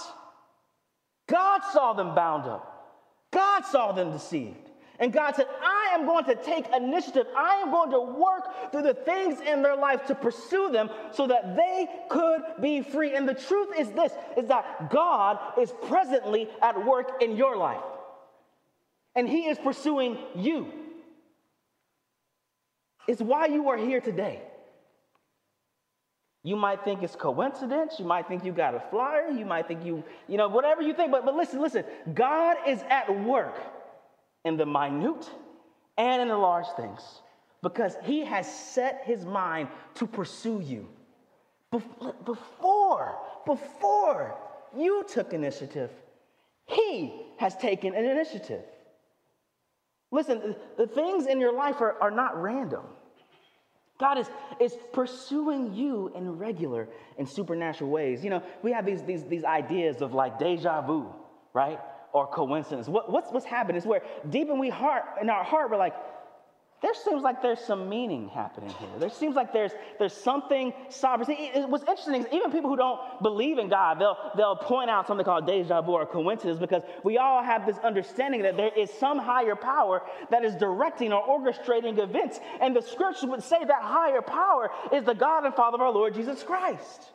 God 1.29 1.61
saw 1.71 1.93
them 1.93 2.15
bound 2.15 2.49
up. 2.49 2.97
God 3.29 3.63
saw 3.65 3.91
them 3.91 4.13
deceived. 4.13 4.71
And 4.97 5.13
God 5.13 5.35
said, 5.35 5.45
I 5.61 5.93
am 5.93 6.07
going 6.07 6.25
to 6.25 6.35
take 6.37 6.65
initiative. 6.75 7.27
I 7.37 7.57
am 7.57 7.69
going 7.69 7.91
to 7.91 8.01
work 8.01 8.71
through 8.71 8.81
the 8.81 8.95
things 8.95 9.39
in 9.41 9.61
their 9.61 9.75
life 9.75 10.07
to 10.07 10.15
pursue 10.15 10.71
them 10.71 10.89
so 11.11 11.27
that 11.27 11.55
they 11.55 11.87
could 12.09 12.41
be 12.61 12.81
free. 12.81 13.15
And 13.15 13.29
the 13.29 13.35
truth 13.35 13.77
is 13.77 13.91
this 13.91 14.11
is 14.37 14.47
that 14.47 14.89
God 14.89 15.37
is 15.59 15.71
presently 15.87 16.49
at 16.63 16.83
work 16.83 17.21
in 17.21 17.37
your 17.37 17.57
life. 17.57 17.83
And 19.15 19.29
he 19.29 19.45
is 19.45 19.59
pursuing 19.59 20.17
you 20.33 20.80
is 23.07 23.21
why 23.21 23.47
you 23.47 23.69
are 23.69 23.77
here 23.77 24.01
today. 24.01 24.41
You 26.43 26.55
might 26.55 26.83
think 26.83 27.03
it's 27.03 27.15
coincidence. 27.15 27.95
You 27.99 28.05
might 28.05 28.27
think 28.27 28.43
you 28.43 28.51
got 28.51 28.73
a 28.73 28.79
flyer. 28.79 29.29
You 29.29 29.45
might 29.45 29.67
think 29.67 29.85
you, 29.85 30.03
you 30.27 30.37
know, 30.37 30.47
whatever 30.47 30.81
you 30.81 30.93
think. 30.93 31.11
But, 31.11 31.23
but 31.23 31.35
listen, 31.35 31.61
listen. 31.61 31.83
God 32.13 32.57
is 32.67 32.79
at 32.89 33.23
work 33.23 33.55
in 34.43 34.57
the 34.57 34.65
minute 34.65 35.29
and 35.97 36.21
in 36.21 36.29
the 36.29 36.37
large 36.37 36.65
things 36.75 37.01
because 37.61 37.95
he 38.03 38.25
has 38.25 38.51
set 38.51 39.03
his 39.05 39.23
mind 39.23 39.67
to 39.95 40.07
pursue 40.07 40.61
you. 40.61 40.87
Before, 42.25 43.17
before 43.45 44.35
you 44.75 45.05
took 45.07 45.33
initiative, 45.33 45.91
he 46.65 47.21
has 47.37 47.55
taken 47.55 47.93
an 47.93 48.03
initiative. 48.03 48.63
Listen, 50.11 50.55
the 50.77 50.87
things 50.87 51.25
in 51.25 51.39
your 51.39 51.53
life 51.53 51.79
are, 51.79 51.95
are 52.01 52.11
not 52.11 52.41
random. 52.41 52.83
God 53.99 54.17
is, 54.17 54.27
is 54.59 54.75
pursuing 54.93 55.73
you 55.73 56.11
in 56.15 56.37
regular 56.37 56.89
and 57.17 57.29
supernatural 57.29 57.89
ways. 57.89 58.23
You 58.23 58.31
know, 58.31 58.43
we 58.63 58.71
have 58.71 58.85
these, 58.85 59.03
these, 59.03 59.23
these 59.25 59.43
ideas 59.43 60.01
of 60.01 60.13
like 60.13 60.39
deja 60.39 60.81
vu, 60.81 61.13
right? 61.53 61.79
Or 62.11 62.27
coincidence. 62.27 62.87
What, 62.87 63.11
what's, 63.11 63.31
what's 63.31 63.45
happened 63.45 63.77
is 63.77 63.85
where 63.85 64.01
deep 64.29 64.49
in, 64.49 64.59
we 64.59 64.69
heart, 64.69 65.03
in 65.21 65.29
our 65.29 65.43
heart, 65.43 65.69
we're 65.69 65.77
like, 65.77 65.93
there 66.81 66.95
seems 66.95 67.21
like 67.21 67.43
there's 67.43 67.59
some 67.59 67.87
meaning 67.89 68.27
happening 68.29 68.71
here. 68.79 68.89
There 68.97 69.11
seems 69.11 69.35
like 69.35 69.53
there's, 69.53 69.71
there's 69.99 70.13
something 70.13 70.73
sovereign. 70.89 71.27
See, 71.27 71.51
it, 71.53 71.69
what's 71.69 71.83
interesting 71.83 72.15
is 72.15 72.25
even 72.31 72.51
people 72.51 72.71
who 72.71 72.75
don't 72.75 72.99
believe 73.21 73.59
in 73.59 73.69
God, 73.69 73.99
they'll, 73.99 74.17
they'll 74.35 74.55
point 74.55 74.89
out 74.89 75.05
something 75.05 75.23
called 75.23 75.45
deja 75.45 75.81
vu 75.81 75.91
or 75.91 76.07
coincidence 76.07 76.59
because 76.59 76.81
we 77.03 77.19
all 77.19 77.43
have 77.43 77.67
this 77.67 77.77
understanding 77.79 78.41
that 78.41 78.57
there 78.57 78.71
is 78.75 78.89
some 78.91 79.19
higher 79.19 79.55
power 79.55 80.01
that 80.31 80.43
is 80.43 80.55
directing 80.55 81.13
or 81.13 81.23
orchestrating 81.23 81.99
events. 81.99 82.39
And 82.59 82.75
the 82.75 82.81
scriptures 82.81 83.29
would 83.29 83.43
say 83.43 83.63
that 83.63 83.83
higher 83.83 84.23
power 84.23 84.71
is 84.91 85.03
the 85.03 85.13
God 85.13 85.45
and 85.45 85.53
Father 85.53 85.75
of 85.75 85.81
our 85.81 85.91
Lord 85.91 86.15
Jesus 86.15 86.41
Christ. 86.41 87.11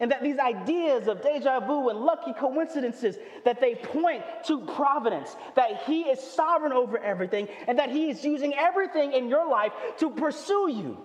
And 0.00 0.10
that 0.10 0.22
these 0.22 0.38
ideas 0.38 1.08
of 1.08 1.22
deja 1.22 1.60
vu 1.60 1.90
and 1.90 2.00
lucky 2.00 2.32
coincidences, 2.32 3.18
that 3.44 3.60
they 3.60 3.74
point 3.74 4.24
to 4.46 4.64
providence, 4.74 5.36
that 5.56 5.82
He 5.84 6.02
is 6.02 6.18
sovereign 6.18 6.72
over 6.72 6.98
everything, 6.98 7.48
and 7.68 7.78
that 7.78 7.90
He 7.90 8.08
is 8.08 8.24
using 8.24 8.54
everything 8.54 9.12
in 9.12 9.28
your 9.28 9.46
life 9.48 9.72
to 9.98 10.10
pursue 10.10 10.70
you. 10.70 10.98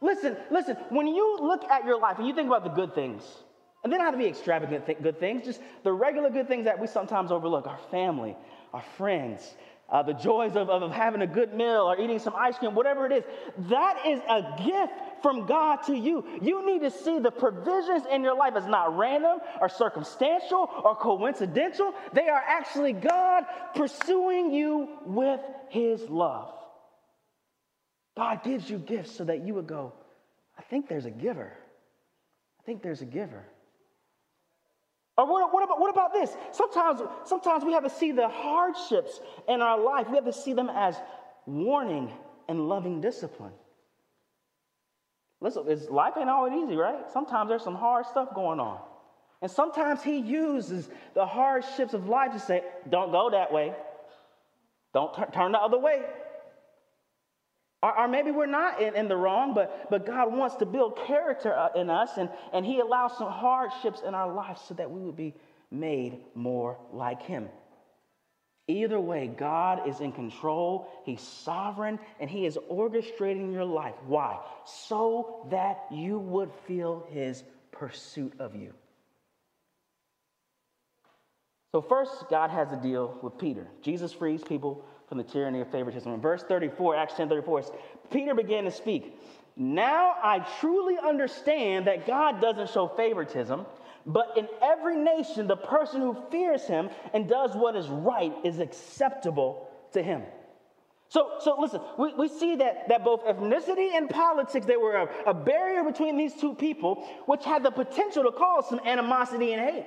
Listen, 0.00 0.36
listen, 0.50 0.76
when 0.88 1.06
you 1.06 1.38
look 1.40 1.64
at 1.64 1.84
your 1.84 2.00
life 2.00 2.18
and 2.18 2.26
you 2.26 2.34
think 2.34 2.48
about 2.48 2.64
the 2.64 2.70
good 2.70 2.94
things, 2.94 3.22
and 3.84 3.92
they 3.92 3.96
don't 3.98 4.06
have 4.06 4.14
to 4.14 4.18
be 4.18 4.26
extravagant 4.26 4.86
th- 4.86 5.02
good 5.02 5.20
things, 5.20 5.44
just 5.44 5.60
the 5.84 5.92
regular 5.92 6.30
good 6.30 6.48
things 6.48 6.64
that 6.64 6.80
we 6.80 6.86
sometimes 6.86 7.30
overlook 7.30 7.66
our 7.66 7.78
family, 7.90 8.36
our 8.72 8.82
friends, 8.96 9.54
uh, 9.88 10.02
the 10.02 10.12
joys 10.12 10.56
of, 10.56 10.68
of 10.68 10.90
having 10.90 11.22
a 11.22 11.26
good 11.26 11.54
meal 11.54 11.82
or 11.82 11.98
eating 12.00 12.18
some 12.18 12.34
ice 12.36 12.58
cream, 12.58 12.74
whatever 12.74 13.06
it 13.06 13.12
is, 13.12 13.24
that 13.70 14.04
is 14.04 14.20
a 14.28 14.42
gift 14.64 14.92
from 15.26 15.44
God 15.44 15.82
to 15.86 15.96
you. 15.96 16.24
You 16.40 16.64
need 16.64 16.82
to 16.82 16.90
see 16.92 17.18
the 17.18 17.32
provisions 17.32 18.04
in 18.08 18.22
your 18.22 18.36
life 18.36 18.52
as 18.54 18.64
not 18.68 18.96
random 18.96 19.40
or 19.60 19.68
circumstantial 19.68 20.70
or 20.84 20.94
coincidental. 20.94 21.92
They 22.12 22.28
are 22.28 22.40
actually 22.46 22.92
God 22.92 23.42
pursuing 23.74 24.54
you 24.54 24.88
with 25.04 25.40
His 25.70 26.00
love. 26.02 26.52
God 28.16 28.44
gives 28.44 28.70
you 28.70 28.78
gifts 28.78 29.16
so 29.16 29.24
that 29.24 29.44
you 29.44 29.54
would 29.54 29.66
go, 29.66 29.94
I 30.56 30.62
think 30.62 30.88
there's 30.88 31.06
a 31.06 31.10
giver. 31.10 31.52
I 32.60 32.62
think 32.62 32.84
there's 32.84 33.02
a 33.02 33.06
giver. 33.06 33.44
Or 35.18 35.26
what, 35.26 35.52
what, 35.52 35.64
about, 35.64 35.80
what 35.80 35.90
about 35.90 36.12
this? 36.12 36.30
Sometimes, 36.52 37.00
sometimes 37.24 37.64
we 37.64 37.72
have 37.72 37.82
to 37.82 37.90
see 37.90 38.12
the 38.12 38.28
hardships 38.28 39.18
in 39.48 39.60
our 39.60 39.80
life, 39.80 40.06
we 40.08 40.14
have 40.14 40.26
to 40.26 40.32
see 40.32 40.52
them 40.52 40.70
as 40.72 40.94
warning 41.46 42.12
and 42.48 42.68
loving 42.68 43.00
discipline. 43.00 43.54
Listen, 45.40 45.64
life 45.90 46.14
ain't 46.16 46.30
always 46.30 46.52
easy, 46.54 46.76
right? 46.76 47.10
Sometimes 47.12 47.48
there's 47.48 47.62
some 47.62 47.74
hard 47.74 48.06
stuff 48.06 48.34
going 48.34 48.58
on. 48.58 48.80
And 49.42 49.50
sometimes 49.50 50.02
he 50.02 50.18
uses 50.18 50.88
the 51.14 51.26
hardships 51.26 51.92
of 51.92 52.08
life 52.08 52.32
to 52.32 52.40
say, 52.40 52.62
don't 52.88 53.12
go 53.12 53.30
that 53.30 53.52
way. 53.52 53.74
Don't 54.94 55.12
t- 55.14 55.22
turn 55.34 55.52
the 55.52 55.58
other 55.58 55.78
way. 55.78 56.02
Or, 57.82 57.98
or, 57.98 58.08
maybe 58.08 58.30
we're 58.30 58.46
not 58.46 58.80
in, 58.80 58.96
in, 58.96 59.08
the 59.08 59.16
wrong, 59.16 59.52
but, 59.52 59.90
but 59.90 60.06
God 60.06 60.32
wants 60.32 60.56
to 60.56 60.66
build 60.66 60.98
character 61.06 61.54
uh, 61.54 61.68
in 61.76 61.90
us, 61.90 62.16
and, 62.16 62.30
and 62.54 62.64
He 62.64 62.80
allows 62.80 63.16
some 63.18 63.30
hardships 63.30 64.00
in 64.00 64.14
our 64.14 64.32
lives 64.32 64.62
so 64.66 64.74
that 64.74 64.90
we 64.90 65.02
would 65.02 65.16
be 65.16 65.34
made 65.70 66.20
more 66.34 66.78
like 66.90 67.20
Him. 67.20 67.48
Either 68.68 68.98
way, 68.98 69.28
God 69.28 69.88
is 69.88 70.00
in 70.00 70.10
control, 70.10 70.88
He's 71.04 71.20
sovereign, 71.20 71.98
and 72.18 72.28
He 72.28 72.46
is 72.46 72.58
orchestrating 72.70 73.52
your 73.52 73.64
life. 73.64 73.94
Why? 74.06 74.38
So 74.64 75.46
that 75.50 75.86
you 75.92 76.18
would 76.18 76.50
feel 76.66 77.06
His 77.10 77.44
pursuit 77.70 78.32
of 78.40 78.56
you. 78.56 78.72
So, 81.72 81.82
first, 81.82 82.24
God 82.30 82.50
has 82.50 82.72
a 82.72 82.76
deal 82.76 83.18
with 83.22 83.38
Peter. 83.38 83.68
Jesus 83.82 84.12
frees 84.12 84.42
people 84.42 84.84
from 85.08 85.18
the 85.18 85.24
tyranny 85.24 85.60
of 85.60 85.70
favoritism. 85.70 86.12
In 86.12 86.20
verse 86.20 86.42
34, 86.42 86.96
Acts 86.96 87.14
10 87.14 87.28
34, 87.28 87.64
Peter 88.10 88.34
began 88.34 88.64
to 88.64 88.70
speak. 88.70 89.16
Now 89.56 90.14
I 90.22 90.46
truly 90.60 90.96
understand 90.98 91.86
that 91.86 92.06
God 92.06 92.40
doesn't 92.40 92.70
show 92.70 92.88
favoritism, 92.88 93.64
but 94.06 94.34
in 94.36 94.46
every 94.62 94.96
nation, 94.96 95.48
the 95.48 95.56
person 95.56 96.00
who 96.00 96.16
fears 96.30 96.64
him 96.64 96.90
and 97.12 97.28
does 97.28 97.54
what 97.54 97.74
is 97.74 97.88
right 97.88 98.32
is 98.44 98.60
acceptable 98.60 99.68
to 99.92 100.02
him. 100.02 100.22
So, 101.08 101.32
so 101.40 101.56
listen, 101.60 101.80
we, 101.98 102.14
we 102.14 102.28
see 102.28 102.56
that, 102.56 102.88
that 102.88 103.04
both 103.04 103.24
ethnicity 103.24 103.94
and 103.94 104.08
politics, 104.08 104.66
they 104.66 104.76
were 104.76 104.96
a, 104.96 105.30
a 105.30 105.34
barrier 105.34 105.84
between 105.84 106.16
these 106.16 106.34
two 106.34 106.54
people, 106.54 107.06
which 107.26 107.44
had 107.44 107.62
the 107.62 107.70
potential 107.70 108.24
to 108.24 108.32
cause 108.32 108.68
some 108.68 108.80
animosity 108.84 109.52
and 109.52 109.62
hate. 109.62 109.86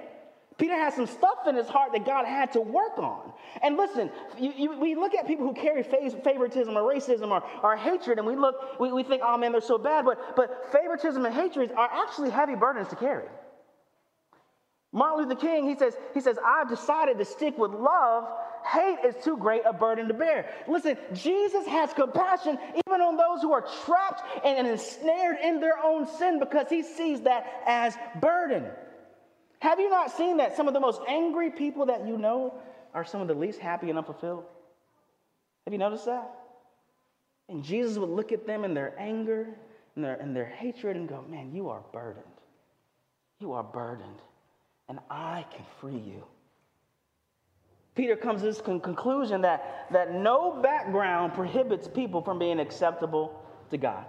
Peter 0.57 0.75
has 0.75 0.93
some 0.93 1.07
stuff 1.07 1.47
in 1.47 1.55
his 1.55 1.67
heart 1.69 1.93
that 1.93 2.05
God 2.05 2.25
had 2.25 2.51
to 2.51 2.59
work 2.59 2.97
on. 2.97 3.31
And 3.63 3.77
listen, 3.77 4.11
you, 4.37 4.51
you, 4.55 4.79
we 4.79 4.93
look 4.95 5.15
at 5.15 5.25
people 5.25 5.47
who 5.47 5.53
carry 5.53 5.83
favoritism 5.83 6.75
or 6.75 6.81
racism 6.81 7.31
or, 7.31 7.41
or 7.63 7.77
hatred, 7.77 8.17
and 8.17 8.27
we 8.27 8.35
look, 8.35 8.77
we, 8.77 8.91
we 8.91 9.03
think, 9.03 9.21
oh 9.25 9.37
man, 9.37 9.53
they're 9.53 9.61
so 9.61 9.77
bad. 9.77 10.03
But, 10.03 10.35
but 10.35 10.69
favoritism 10.73 11.25
and 11.25 11.33
hatred 11.33 11.71
are 11.71 11.89
actually 11.89 12.29
heavy 12.29 12.55
burdens 12.55 12.89
to 12.89 12.97
carry. 12.97 13.29
Martin 14.91 15.27
Luther 15.27 15.39
King, 15.39 15.69
he 15.69 15.77
says, 15.77 15.95
he 16.13 16.21
says, 16.21 16.37
I've 16.43 16.67
decided 16.67 17.17
to 17.19 17.25
stick 17.25 17.57
with 17.57 17.71
love. 17.71 18.27
Hate 18.65 18.97
is 19.05 19.15
too 19.23 19.37
great 19.37 19.61
a 19.65 19.71
burden 19.71 20.07
to 20.07 20.13
bear. 20.13 20.51
Listen, 20.67 20.97
Jesus 21.13 21.65
has 21.67 21.93
compassion 21.93 22.57
even 22.87 23.01
on 23.01 23.15
those 23.15 23.41
who 23.41 23.53
are 23.53 23.65
trapped 23.85 24.23
and 24.43 24.67
ensnared 24.67 25.37
in 25.43 25.59
their 25.59 25.77
own 25.83 26.07
sin 26.07 26.39
because 26.39 26.67
he 26.69 26.81
sees 26.83 27.21
that 27.21 27.63
as 27.67 27.95
burden. 28.19 28.65
Have 29.59 29.79
you 29.79 29.89
not 29.89 30.11
seen 30.11 30.37
that 30.37 30.55
some 30.55 30.67
of 30.67 30.73
the 30.73 30.79
most 30.79 31.01
angry 31.07 31.51
people 31.51 31.85
that 31.87 32.07
you 32.07 32.17
know 32.17 32.55
are 32.93 33.05
some 33.05 33.21
of 33.21 33.27
the 33.27 33.33
least 33.33 33.59
happy 33.59 33.89
and 33.89 33.97
unfulfilled? 33.97 34.45
Have 35.65 35.73
you 35.73 35.79
noticed 35.79 36.05
that? 36.05 36.29
And 37.49 37.63
Jesus 37.63 37.97
would 37.97 38.09
look 38.09 38.31
at 38.31 38.47
them 38.47 38.63
in 38.63 38.73
their 38.73 38.93
anger 38.99 39.47
and 39.95 40.03
their, 40.03 40.15
and 40.15 40.35
their 40.35 40.45
hatred 40.45 40.95
and 40.95 41.07
go, 41.09 41.23
Man, 41.27 41.51
you 41.53 41.69
are 41.69 41.81
burdened. 41.91 42.25
You 43.39 43.53
are 43.53 43.63
burdened, 43.63 44.21
and 44.89 44.99
I 45.09 45.45
can 45.55 45.65
free 45.79 45.97
you. 45.97 46.23
Peter 47.95 48.15
comes 48.15 48.41
to 48.41 48.47
this 48.47 48.61
con- 48.61 48.79
conclusion 48.79 49.41
that, 49.41 49.87
that 49.91 50.13
no 50.13 50.59
background 50.61 51.33
prohibits 51.33 51.87
people 51.87 52.21
from 52.21 52.39
being 52.39 52.59
acceptable 52.59 53.41
to 53.69 53.77
God. 53.77 54.05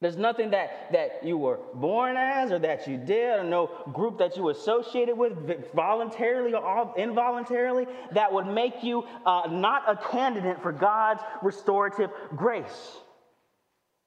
There's 0.00 0.16
nothing 0.16 0.50
that, 0.50 0.92
that 0.92 1.24
you 1.24 1.38
were 1.38 1.60
born 1.72 2.16
as 2.18 2.52
or 2.52 2.58
that 2.58 2.86
you 2.86 2.98
did, 2.98 3.38
or 3.38 3.44
no 3.44 3.70
group 3.94 4.18
that 4.18 4.36
you 4.36 4.50
associated 4.50 5.16
with 5.16 5.32
voluntarily 5.74 6.52
or 6.52 6.92
involuntarily 6.98 7.86
that 8.12 8.30
would 8.30 8.46
make 8.46 8.82
you 8.82 9.04
uh, 9.24 9.48
not 9.48 9.84
a 9.88 9.96
candidate 10.10 10.60
for 10.60 10.72
God's 10.72 11.22
restorative 11.42 12.10
grace. 12.36 12.98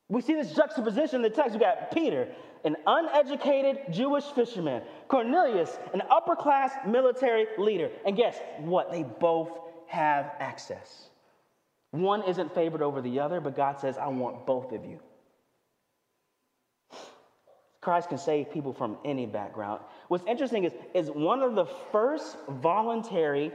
We 0.10 0.22
see 0.22 0.36
this 0.36 0.54
juxtaposition 0.54 1.18
in 1.18 1.22
the 1.24 1.30
text. 1.30 1.54
We 1.54 1.60
got 1.60 1.92
Peter, 1.92 2.28
an 2.68 2.76
uneducated 2.86 3.80
Jewish 3.92 4.26
fisherman, 4.26 4.82
Cornelius, 5.08 5.80
an 5.94 6.02
upper 6.12 6.36
class 6.36 6.74
military 6.86 7.48
leader. 7.58 7.90
And 8.06 8.18
guess 8.18 8.38
what? 8.60 8.92
They 8.92 9.04
both 9.04 9.52
have 9.88 10.34
access. 10.40 11.08
One 11.92 12.24
isn't 12.24 12.54
favored 12.54 12.82
over 12.82 13.02
the 13.02 13.22
other, 13.22 13.40
but 13.40 13.56
God 13.56 13.80
says, 13.80 13.98
I 13.98 14.08
want 14.08 14.46
both 14.46 14.74
of 14.74 14.84
you. 14.84 15.00
Christ 17.80 18.10
can 18.10 18.18
save 18.18 18.52
people 18.52 18.74
from 18.74 18.98
any 19.06 19.26
background. 19.26 19.80
What's 20.10 20.26
interesting 20.28 20.66
is, 20.66 20.74
is 20.94 21.10
one 21.10 21.42
of 21.42 21.56
the 21.56 21.66
first 21.94 22.36
voluntary 22.50 23.54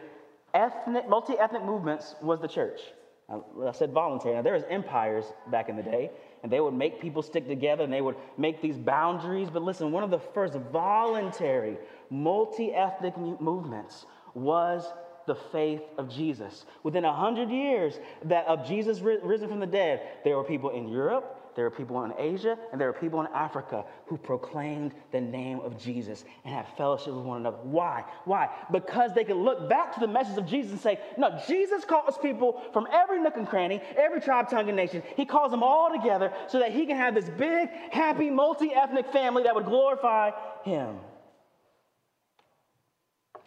ethnic, 0.55 1.07
multi-ethnic 1.07 1.65
movements 1.65 2.15
was 2.23 2.41
the 2.41 2.49
church. 2.49 2.81
I 3.29 3.73
said 3.73 3.93
voluntary. 3.93 4.37
Now, 4.37 4.43
there 4.43 4.55
was 4.55 4.65
empires 4.71 5.27
back 5.51 5.69
in 5.69 5.77
the 5.77 5.83
day, 5.83 6.11
and 6.43 6.51
they 6.51 6.61
would 6.61 6.75
make 6.75 7.01
people 7.01 7.23
stick 7.23 7.47
together, 7.47 7.85
and 7.85 7.93
they 7.93 8.01
would 8.01 8.17
make 8.37 8.61
these 8.61 8.77
boundaries. 8.77 9.49
But 9.51 9.63
listen, 9.63 9.93
one 9.93 10.03
of 10.03 10.11
the 10.11 10.19
first 10.19 10.55
voluntary 10.55 11.79
multi-ethnic 12.11 13.17
movements 13.17 14.07
was 14.35 14.93
the 15.27 15.35
faith 15.35 15.83
of 15.99 16.09
Jesus. 16.09 16.65
Within 16.83 17.05
a 17.05 17.13
hundred 17.13 17.51
years 17.51 17.99
that 18.25 18.47
of 18.47 18.67
Jesus 18.67 19.01
risen 19.01 19.49
from 19.49 19.61
the 19.61 19.67
dead, 19.67 20.01
there 20.25 20.37
were 20.37 20.45
people 20.45 20.71
in 20.71 20.89
Europe, 20.89 21.39
there 21.55 21.67
are 21.67 21.71
people 21.71 22.03
in 22.05 22.13
Asia, 22.19 22.59
and 22.71 22.81
there 22.81 22.89
are 22.89 22.93
people 22.93 23.21
in 23.21 23.27
Africa 23.35 23.85
who 24.07 24.17
proclaimed 24.17 24.93
the 25.11 25.21
name 25.21 25.61
of 25.61 25.79
Jesus 25.79 26.25
and 26.45 26.55
had 26.55 26.67
fellowship 26.77 27.15
with 27.15 27.25
one 27.25 27.41
another. 27.41 27.59
Why? 27.63 28.05
Why? 28.25 28.49
Because 28.71 29.13
they 29.15 29.25
could 29.25 29.37
look 29.37 29.69
back 29.69 29.93
to 29.95 30.01
the 30.01 30.09
message 30.09 30.39
of 30.39 30.47
Jesus 30.47 30.73
and 30.73 30.81
say, 30.81 30.99
No, 31.19 31.39
Jesus 31.47 31.85
calls 31.85 32.17
people 32.19 32.63
from 32.73 32.87
every 32.93 33.21
nook 33.21 33.37
and 33.37 33.47
cranny, 33.47 33.81
every 33.97 34.21
tribe, 34.21 34.49
tongue, 34.49 34.69
and 34.69 34.77
nation. 34.77 35.03
He 35.17 35.27
calls 35.27 35.51
them 35.51 35.63
all 35.63 35.91
together 35.93 36.33
so 36.49 36.59
that 36.59 36.73
he 36.73 36.87
can 36.87 36.97
have 36.97 37.15
this 37.15 37.29
big, 37.31 37.69
happy, 37.91 38.31
multi 38.31 38.73
ethnic 38.73 39.13
family 39.13 39.43
that 39.43 39.55
would 39.55 39.67
glorify 39.67 40.31
him. 40.65 40.97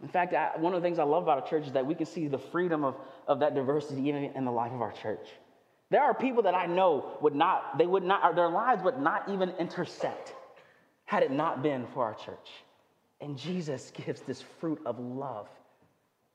In 0.01 0.09
fact, 0.09 0.33
I, 0.33 0.51
one 0.57 0.74
of 0.74 0.81
the 0.81 0.85
things 0.85 1.00
I 1.00 1.03
love 1.03 1.24
about 1.24 1.47
a 1.47 1.50
church 1.50 1.65
is 1.65 1.74
that 1.74 1.85
we 1.85 1.95
can 1.95 2.05
see 2.05 2.27
the 2.27 2.38
freedom 2.38 2.83
of, 2.83 2.95
of 3.27 3.39
that 3.39 3.55
diversity 3.55 4.07
even 4.07 4.24
in 4.24 4.45
the 4.45 4.51
life 4.51 4.71
of 4.71 4.81
our 4.81 4.91
church. 4.91 5.27
There 5.92 6.01
are 6.01 6.13
people 6.13 6.44
that 6.44 6.56
I 6.56 6.65
know 6.65 7.18
would 7.22 7.36
not, 7.36 7.77
they 7.77 7.86
would 7.86 8.04
not, 8.04 8.36
their 8.36 8.50
lives 8.50 8.84
would 8.84 9.00
not 9.00 9.30
even 9.30 9.50
intersect 9.60 10.34
had 11.06 11.24
it 11.24 11.32
not 11.32 11.62
been 11.62 11.86
for 11.94 12.04
our 12.04 12.15
church. 12.15 12.50
And 13.22 13.38
Jesus 13.38 13.92
gives 14.06 14.22
this 14.22 14.42
fruit 14.60 14.82
of 14.86 15.00
love 15.00 15.48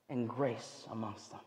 and 0.09 0.28
grace 0.28 0.87
amongst 0.90 1.30
them. 1.30 1.40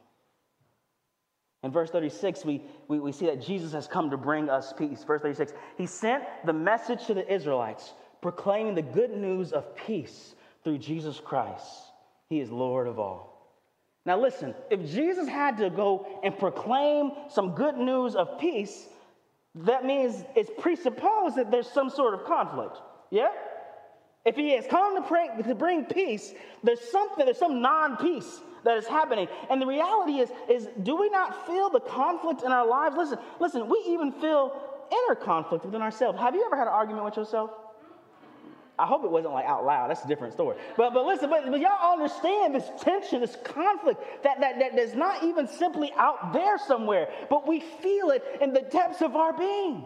In 1.63 1.71
verse 1.71 1.89
36, 1.89 2.43
we, 2.43 2.61
we, 2.89 2.99
we 2.99 3.13
see 3.13 3.25
that 3.27 3.41
Jesus 3.41 3.71
has 3.71 3.87
come 3.87 4.09
to 4.09 4.17
bring 4.17 4.49
us 4.49 4.73
peace. 4.77 5.03
Verse 5.05 5.21
36, 5.21 5.53
he 5.77 5.85
sent 5.85 6.23
the 6.45 6.51
message 6.51 7.05
to 7.07 7.13
the 7.13 7.33
Israelites, 7.33 7.93
proclaiming 8.21 8.75
the 8.75 8.81
good 8.81 9.11
news 9.11 9.53
of 9.53 9.73
peace 9.75 10.35
through 10.63 10.77
Jesus 10.77 11.21
Christ. 11.21 11.65
He 12.27 12.41
is 12.41 12.51
Lord 12.51 12.87
of 12.87 12.99
all. 12.99 13.32
Now, 14.05 14.19
listen, 14.19 14.53
if 14.69 14.85
Jesus 14.91 15.27
had 15.27 15.57
to 15.57 15.69
go 15.69 16.19
and 16.23 16.37
proclaim 16.37 17.11
some 17.29 17.55
good 17.55 17.77
news 17.77 18.15
of 18.15 18.39
peace, 18.39 18.87
that 19.55 19.85
means 19.85 20.23
it's 20.35 20.51
presupposed 20.59 21.37
that 21.37 21.51
there's 21.51 21.69
some 21.69 21.89
sort 21.89 22.13
of 22.13 22.25
conflict. 22.25 22.77
Yeah? 23.11 23.29
If 24.25 24.35
he 24.35 24.51
has 24.55 24.65
come 24.67 25.01
to, 25.01 25.07
pray, 25.07 25.29
to 25.45 25.55
bring 25.55 25.85
peace, 25.85 26.33
there's 26.63 26.81
something, 26.91 27.25
there's 27.25 27.37
some 27.37 27.61
non 27.61 27.97
peace 27.97 28.41
that 28.63 28.77
is 28.77 28.87
happening. 28.87 29.27
And 29.49 29.61
the 29.61 29.65
reality 29.65 30.19
is, 30.19 30.29
is 30.49 30.67
do 30.81 30.95
we 30.95 31.09
not 31.09 31.45
feel 31.45 31.69
the 31.69 31.81
conflict 31.81 32.43
in 32.43 32.51
our 32.51 32.67
lives? 32.67 32.95
Listen, 32.97 33.19
listen, 33.39 33.69
we 33.69 33.83
even 33.87 34.11
feel 34.13 34.53
inner 34.91 35.15
conflict 35.15 35.65
within 35.65 35.81
ourselves. 35.81 36.19
Have 36.19 36.35
you 36.35 36.45
ever 36.45 36.55
had 36.55 36.67
an 36.67 36.73
argument 36.73 37.05
with 37.05 37.17
yourself? 37.17 37.51
I 38.77 38.87
hope 38.87 39.03
it 39.03 39.11
wasn't 39.11 39.33
like 39.33 39.45
out 39.45 39.65
loud. 39.65 39.89
That's 39.89 40.03
a 40.03 40.07
different 40.07 40.33
story. 40.33 40.57
But, 40.75 40.93
but 40.93 41.05
listen, 41.05 41.29
but, 41.29 41.49
but 41.49 41.59
y'all 41.59 41.93
understand 41.93 42.55
this 42.55 42.67
tension, 42.81 43.21
this 43.21 43.37
conflict 43.43 44.01
that, 44.23 44.39
that, 44.39 44.57
that 44.59 44.79
is 44.79 44.95
not 44.95 45.23
even 45.23 45.47
simply 45.47 45.91
out 45.95 46.33
there 46.33 46.57
somewhere, 46.57 47.07
but 47.29 47.47
we 47.47 47.59
feel 47.59 48.09
it 48.09 48.23
in 48.41 48.51
the 48.51 48.61
depths 48.61 49.01
of 49.01 49.15
our 49.15 49.37
being. 49.37 49.85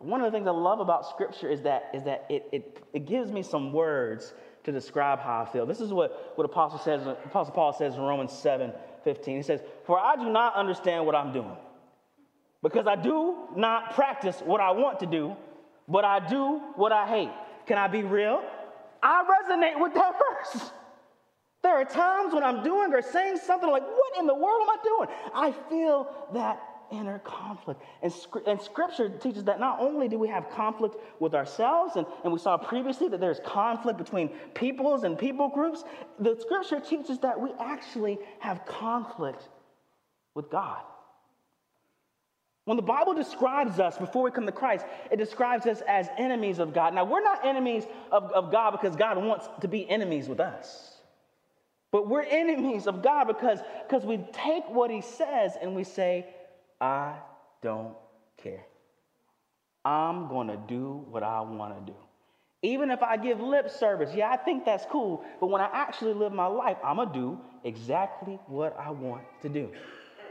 One 0.00 0.20
of 0.20 0.30
the 0.30 0.36
things 0.36 0.48
I 0.48 0.52
love 0.52 0.80
about 0.80 1.08
Scripture 1.08 1.48
is 1.48 1.62
that, 1.62 1.90
is 1.94 2.04
that 2.04 2.26
it, 2.28 2.48
it, 2.52 2.82
it 2.92 3.06
gives 3.06 3.30
me 3.30 3.42
some 3.42 3.72
words 3.72 4.34
to 4.64 4.72
describe 4.72 5.20
how 5.20 5.42
I 5.42 5.52
feel. 5.52 5.66
This 5.66 5.80
is 5.80 5.92
what, 5.92 6.32
what 6.36 6.44
Apostle, 6.44 6.80
says, 6.80 7.06
Apostle 7.06 7.54
Paul 7.54 7.72
says 7.72 7.94
in 7.94 8.00
Romans 8.00 8.32
7 8.32 8.72
15. 9.04 9.36
He 9.36 9.42
says, 9.42 9.60
For 9.86 9.98
I 9.98 10.16
do 10.16 10.28
not 10.30 10.54
understand 10.54 11.06
what 11.06 11.14
I'm 11.14 11.32
doing, 11.32 11.56
because 12.62 12.86
I 12.86 12.96
do 12.96 13.36
not 13.56 13.94
practice 13.94 14.42
what 14.44 14.60
I 14.60 14.72
want 14.72 15.00
to 15.00 15.06
do 15.06 15.36
but 15.88 16.04
I 16.04 16.26
do 16.26 16.60
what 16.76 16.92
I 16.92 17.06
hate. 17.06 17.30
Can 17.66 17.78
I 17.78 17.88
be 17.88 18.02
real? 18.02 18.42
I 19.02 19.24
resonate 19.24 19.80
with 19.80 19.94
that 19.94 20.14
verse. 20.52 20.70
There 21.62 21.74
are 21.74 21.84
times 21.84 22.34
when 22.34 22.44
I'm 22.44 22.62
doing 22.62 22.92
or 22.94 23.02
saying 23.02 23.38
something 23.38 23.68
like, 23.68 23.82
What 23.82 24.18
in 24.18 24.26
the 24.26 24.34
world 24.34 24.62
am 24.62 24.70
I 24.70 24.76
doing? 24.84 25.08
I 25.34 25.52
feel 25.68 26.08
that 26.34 26.60
inner 26.90 27.18
conflict. 27.20 27.82
And, 28.02 28.12
and 28.46 28.60
scripture 28.60 29.08
teaches 29.08 29.44
that 29.44 29.60
not 29.60 29.80
only 29.80 30.08
do 30.08 30.18
we 30.18 30.28
have 30.28 30.48
conflict 30.50 30.96
with 31.20 31.34
ourselves, 31.34 31.96
and, 31.96 32.06
and 32.24 32.32
we 32.32 32.38
saw 32.38 32.56
previously 32.56 33.08
that 33.08 33.20
there's 33.20 33.40
conflict 33.44 33.98
between 33.98 34.28
peoples 34.54 35.04
and 35.04 35.18
people 35.18 35.48
groups, 35.48 35.84
the 36.18 36.36
scripture 36.40 36.80
teaches 36.80 37.18
that 37.18 37.38
we 37.38 37.50
actually 37.60 38.18
have 38.40 38.64
conflict 38.64 39.48
with 40.34 40.50
God. 40.50 40.82
When 42.68 42.76
the 42.76 42.82
Bible 42.82 43.14
describes 43.14 43.80
us 43.80 43.96
before 43.96 44.24
we 44.24 44.30
come 44.30 44.44
to 44.44 44.52
Christ, 44.52 44.84
it 45.10 45.16
describes 45.16 45.64
us 45.64 45.80
as 45.88 46.06
enemies 46.18 46.58
of 46.58 46.74
God. 46.74 46.92
Now, 46.92 47.02
we're 47.02 47.22
not 47.22 47.46
enemies 47.46 47.84
of, 48.12 48.24
of 48.32 48.52
God 48.52 48.72
because 48.72 48.94
God 48.94 49.16
wants 49.16 49.48
to 49.62 49.68
be 49.68 49.88
enemies 49.88 50.28
with 50.28 50.38
us. 50.38 50.98
But 51.92 52.08
we're 52.10 52.20
enemies 52.28 52.86
of 52.86 53.02
God 53.02 53.24
because, 53.24 53.60
because 53.86 54.04
we 54.04 54.18
take 54.34 54.68
what 54.68 54.90
He 54.90 55.00
says 55.00 55.52
and 55.62 55.74
we 55.74 55.82
say, 55.82 56.26
I 56.78 57.14
don't 57.62 57.94
care. 58.36 58.66
I'm 59.82 60.28
going 60.28 60.48
to 60.48 60.58
do 60.68 61.06
what 61.08 61.22
I 61.22 61.40
want 61.40 61.74
to 61.74 61.92
do. 61.92 61.96
Even 62.60 62.90
if 62.90 63.02
I 63.02 63.16
give 63.16 63.40
lip 63.40 63.70
service, 63.70 64.10
yeah, 64.14 64.28
I 64.30 64.36
think 64.36 64.66
that's 64.66 64.84
cool, 64.90 65.24
but 65.40 65.46
when 65.46 65.62
I 65.62 65.70
actually 65.72 66.12
live 66.12 66.34
my 66.34 66.48
life, 66.48 66.76
I'm 66.84 66.96
going 66.96 67.08
to 67.08 67.14
do 67.14 67.40
exactly 67.64 68.38
what 68.46 68.78
I 68.78 68.90
want 68.90 69.22
to 69.40 69.48
do. 69.48 69.70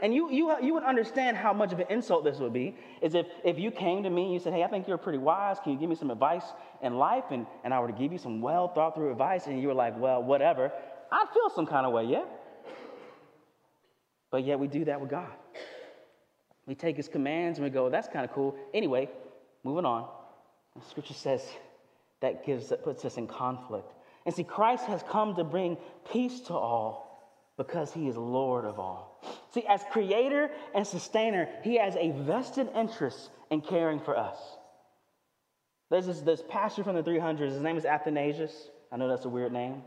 And 0.02 0.14
you, 0.14 0.30
you, 0.30 0.54
you 0.62 0.74
would 0.74 0.84
understand 0.84 1.36
how 1.36 1.52
much 1.52 1.72
of 1.72 1.80
an 1.80 1.86
insult 1.90 2.24
this 2.24 2.38
would 2.38 2.52
be 2.52 2.76
is 3.02 3.14
if, 3.14 3.26
if 3.44 3.58
you 3.58 3.70
came 3.70 4.02
to 4.02 4.10
me 4.10 4.24
and 4.24 4.32
you 4.32 4.38
said, 4.38 4.52
Hey, 4.52 4.62
I 4.62 4.68
think 4.68 4.86
you're 4.86 4.98
pretty 4.98 5.18
wise. 5.18 5.58
Can 5.62 5.72
you 5.72 5.78
give 5.78 5.88
me 5.88 5.96
some 5.96 6.10
advice 6.10 6.44
in 6.82 6.96
life? 6.98 7.24
And, 7.30 7.46
and 7.64 7.74
I 7.74 7.80
were 7.80 7.88
to 7.88 7.92
give 7.92 8.12
you 8.12 8.18
some 8.18 8.40
well 8.40 8.68
thought 8.68 8.94
through 8.94 9.10
advice, 9.10 9.46
and 9.46 9.60
you 9.60 9.68
were 9.68 9.74
like, 9.74 9.98
Well, 9.98 10.22
whatever. 10.22 10.72
I'd 11.10 11.26
feel 11.32 11.50
some 11.54 11.66
kind 11.66 11.86
of 11.86 11.92
way, 11.92 12.04
yeah? 12.04 12.24
But 14.30 14.44
yet 14.44 14.58
we 14.58 14.68
do 14.68 14.84
that 14.84 15.00
with 15.00 15.10
God. 15.10 15.32
We 16.66 16.74
take 16.74 16.96
his 16.96 17.08
commands 17.08 17.58
and 17.58 17.64
we 17.64 17.70
go, 17.70 17.88
That's 17.88 18.08
kind 18.08 18.24
of 18.24 18.32
cool. 18.32 18.54
Anyway, 18.74 19.08
moving 19.64 19.84
on. 19.84 20.08
The 20.76 20.88
scripture 20.88 21.14
says 21.14 21.42
that 22.20 22.44
gives 22.44 22.68
that 22.68 22.84
puts 22.84 23.04
us 23.04 23.16
in 23.16 23.26
conflict. 23.26 23.92
And 24.26 24.34
see, 24.34 24.44
Christ 24.44 24.84
has 24.84 25.02
come 25.08 25.34
to 25.36 25.44
bring 25.44 25.76
peace 26.12 26.40
to 26.42 26.54
all 26.54 27.08
because 27.56 27.92
he 27.92 28.08
is 28.08 28.16
Lord 28.16 28.64
of 28.64 28.78
all. 28.78 29.07
See, 29.50 29.64
as 29.66 29.82
creator 29.90 30.50
and 30.74 30.86
sustainer, 30.86 31.48
he 31.62 31.76
has 31.76 31.96
a 31.96 32.12
vested 32.12 32.68
interest 32.74 33.30
in 33.50 33.60
caring 33.60 34.00
for 34.00 34.16
us. 34.16 34.36
There's 35.90 36.06
this, 36.06 36.20
this 36.20 36.42
pastor 36.48 36.84
from 36.84 36.96
the 36.96 37.02
300s. 37.02 37.52
His 37.52 37.62
name 37.62 37.76
is 37.76 37.84
Athanasius. 37.84 38.68
I 38.92 38.96
know 38.96 39.08
that's 39.08 39.24
a 39.24 39.28
weird 39.28 39.52
name. 39.52 39.82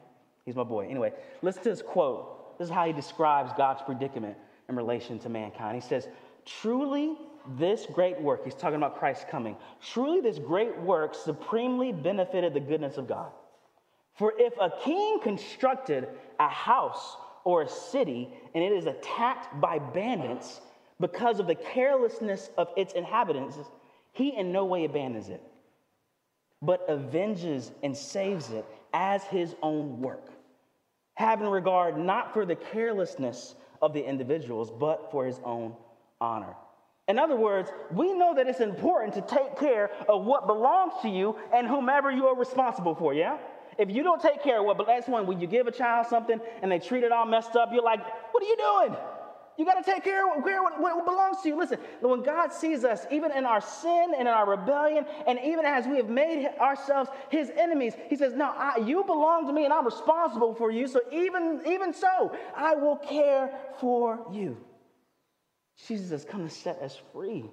He's 0.46 0.56
my 0.56 0.64
boy. 0.64 0.88
Anyway, 0.88 1.14
listen 1.42 1.64
to 1.64 1.70
this 1.70 1.82
quote. 1.82 2.58
This 2.58 2.68
is 2.68 2.74
how 2.74 2.86
he 2.86 2.94
describes 2.94 3.52
God's 3.56 3.82
predicament 3.84 4.38
in 4.70 4.76
relation 4.76 5.20
to 5.20 5.30
mankind. 5.30 5.76
He 5.76 5.88
says, 5.88 6.08
Truly, 6.46 7.16
this 7.58 7.86
great 7.94 8.20
work, 8.20 8.44
he's 8.44 8.56
talking 8.56 8.78
about 8.78 8.98
Christ's 8.98 9.26
coming, 9.30 9.56
truly, 9.82 10.22
this 10.22 10.40
great 10.40 10.78
work 10.80 11.14
supremely 11.14 11.92
benefited 11.92 12.54
the 12.54 12.60
goodness 12.60 12.98
of 12.98 13.08
God. 13.08 13.32
For 14.16 14.34
if 14.38 14.54
a 14.60 14.72
king 14.84 15.20
constructed 15.22 16.08
a 16.40 16.50
house 16.50 17.18
or 17.44 17.64
a 17.64 17.70
city 17.70 18.30
and 18.54 18.64
it 18.64 18.72
is 18.72 18.86
attacked 18.86 19.60
by 19.60 19.80
bandits 19.80 20.62
because 21.00 21.40
of 21.40 21.48
the 21.48 21.56
carelessness 21.56 22.50
of 22.58 22.70
its 22.78 22.94
inhabitants, 22.94 23.58
he 24.14 24.36
in 24.36 24.52
no 24.52 24.66
way 24.66 24.86
abandons 24.86 25.30
it, 25.30 25.42
but 26.62 26.86
avenges 26.90 27.72
and 27.84 27.96
saves 27.96 28.52
it 28.52 28.66
as 28.94 29.24
his 29.24 29.56
own 29.64 30.00
work, 30.00 30.30
having 31.16 31.48
regard 31.48 31.98
not 31.98 32.34
for 32.34 32.46
the 32.46 32.56
carelessness 32.56 33.56
of 33.82 33.94
the 33.94 34.08
individuals, 34.08 34.72
but 34.72 35.10
for 35.12 35.26
his 35.26 35.40
own 35.44 35.76
honor. 36.20 36.56
In 37.08 37.18
other 37.18 37.36
words, 37.36 37.72
we 37.92 38.14
know 38.14 38.36
that 38.36 38.48
it's 38.48 38.60
important 38.60 39.14
to 39.16 39.22
take 39.22 39.58
care 39.58 39.90
of 40.08 40.24
what 40.24 40.48
belongs 40.48 40.94
to 41.02 41.10
you 41.10 41.36
and 41.54 41.68
whomever 41.68 42.12
you 42.12 42.28
are 42.28 42.36
responsible 42.36 42.96
for, 42.96 43.14
yeah? 43.14 43.38
If 43.78 43.90
you 43.90 44.04
don't 44.04 44.22
take 44.22 44.44
care 44.44 44.60
of 44.60 44.66
what, 44.66 44.78
but 44.78 44.88
that's 44.88 45.08
one, 45.08 45.28
when 45.28 45.40
you 45.40 45.48
give 45.48 45.68
a 45.68 45.72
child 45.72 46.08
something 46.08 46.40
and 46.62 46.72
they 46.72 46.80
treat 46.80 47.04
it 47.04 47.12
all 47.12 47.26
messed 47.26 47.56
up, 47.56 47.70
you're 47.74 47.84
like, 47.84 48.02
what 48.32 48.44
are 48.44 48.46
you 48.46 48.58
doing? 48.58 48.98
You 49.58 49.66
got 49.66 49.84
to 49.84 49.92
take 49.92 50.04
care 50.04 50.26
of 50.26 50.44
what, 50.44 50.82
what, 50.82 51.06
belongs 51.06 51.42
to 51.44 51.50
you. 51.50 51.58
Listen, 51.58 51.78
when 52.00 52.24
God 52.24 52.52
sees 52.52 52.84
us, 52.84 53.06
even 53.12 53.32
in 53.32 53.46
our 53.46 53.62
sin 53.62 54.14
and 54.18 54.22
in 54.22 54.28
our 54.28 54.50
rebellion, 54.50 55.06
and 55.28 55.40
even 55.44 55.66
as 55.66 55.86
we 55.86 55.98
have 55.98 56.10
made 56.10 56.50
ourselves 56.60 57.10
his 57.30 57.52
enemies, 57.58 57.94
he 58.10 58.16
says, 58.16 58.34
No, 58.34 58.46
I, 58.46 58.78
you 58.78 59.04
belong 59.04 59.46
to 59.48 59.54
me 59.54 59.66
and 59.66 59.74
I'm 59.74 59.86
responsible 59.86 60.56
for 60.56 60.72
you. 60.72 60.88
So 60.88 61.02
even, 61.12 61.62
even 61.68 61.94
so, 61.94 62.36
I 62.56 62.76
will 62.76 62.96
care 62.96 63.52
for 63.80 64.26
you. 64.32 64.58
Jesus 65.88 66.12
has 66.12 66.26
come 66.26 66.48
to 66.48 66.54
set 66.54 66.82
us 66.82 67.00
free 67.14 67.46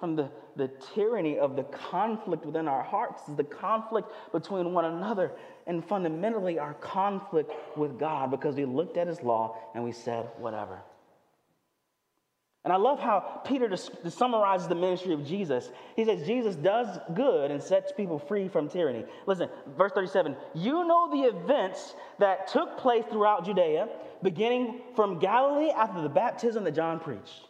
from 0.00 0.16
the, 0.16 0.30
the 0.56 0.68
tyranny 0.94 1.38
of 1.38 1.54
the 1.54 1.62
conflict 1.64 2.46
within 2.46 2.66
our 2.66 2.82
hearts, 2.82 3.22
the 3.36 3.44
conflict 3.44 4.10
between 4.32 4.72
one 4.72 4.86
another, 4.86 5.32
and 5.66 5.84
fundamentally 5.84 6.58
our 6.58 6.74
conflict 6.74 7.52
with 7.76 7.98
God 7.98 8.30
because 8.30 8.56
we 8.56 8.64
looked 8.64 8.96
at 8.96 9.06
his 9.06 9.22
law 9.22 9.56
and 9.74 9.84
we 9.84 9.92
said, 9.92 10.28
whatever. 10.38 10.80
And 12.64 12.72
I 12.72 12.76
love 12.76 12.98
how 12.98 13.40
Peter 13.46 13.68
just, 13.68 13.90
summarizes 14.10 14.68
the 14.68 14.74
ministry 14.74 15.14
of 15.14 15.24
Jesus. 15.24 15.70
He 15.96 16.04
says, 16.04 16.26
Jesus 16.26 16.56
does 16.56 16.98
good 17.14 17.50
and 17.50 17.62
sets 17.62 17.92
people 17.92 18.18
free 18.18 18.48
from 18.48 18.68
tyranny. 18.68 19.04
Listen, 19.26 19.48
verse 19.78 19.92
37 19.92 20.36
You 20.54 20.84
know 20.84 21.10
the 21.10 21.28
events 21.36 21.94
that 22.18 22.48
took 22.48 22.76
place 22.76 23.04
throughout 23.10 23.46
Judea, 23.46 23.88
beginning 24.22 24.80
from 24.94 25.18
Galilee 25.18 25.70
after 25.70 26.02
the 26.02 26.08
baptism 26.10 26.64
that 26.64 26.74
John 26.74 27.00
preached 27.00 27.49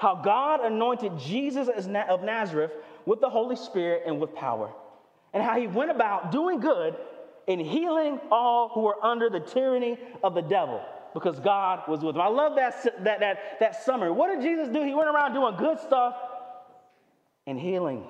how 0.00 0.14
God 0.14 0.64
anointed 0.64 1.18
Jesus 1.18 1.68
of 1.68 2.22
Nazareth 2.22 2.72
with 3.04 3.20
the 3.20 3.28
Holy 3.28 3.54
Spirit 3.54 4.04
and 4.06 4.18
with 4.18 4.34
power, 4.34 4.72
and 5.34 5.42
how 5.42 5.60
he 5.60 5.66
went 5.66 5.90
about 5.90 6.32
doing 6.32 6.58
good 6.58 6.96
and 7.46 7.60
healing 7.60 8.18
all 8.30 8.70
who 8.70 8.80
were 8.80 9.04
under 9.04 9.28
the 9.28 9.40
tyranny 9.40 9.98
of 10.22 10.34
the 10.34 10.40
devil 10.40 10.82
because 11.12 11.38
God 11.38 11.82
was 11.86 12.02
with 12.02 12.14
him. 12.14 12.22
I 12.22 12.28
love 12.28 12.56
that, 12.56 12.82
that, 13.04 13.20
that, 13.20 13.60
that 13.60 13.84
summary. 13.84 14.10
What 14.10 14.28
did 14.28 14.40
Jesus 14.40 14.68
do? 14.68 14.82
He 14.82 14.94
went 14.94 15.10
around 15.10 15.34
doing 15.34 15.54
good 15.56 15.78
stuff 15.80 16.16
and 17.46 17.60
healing 17.60 18.04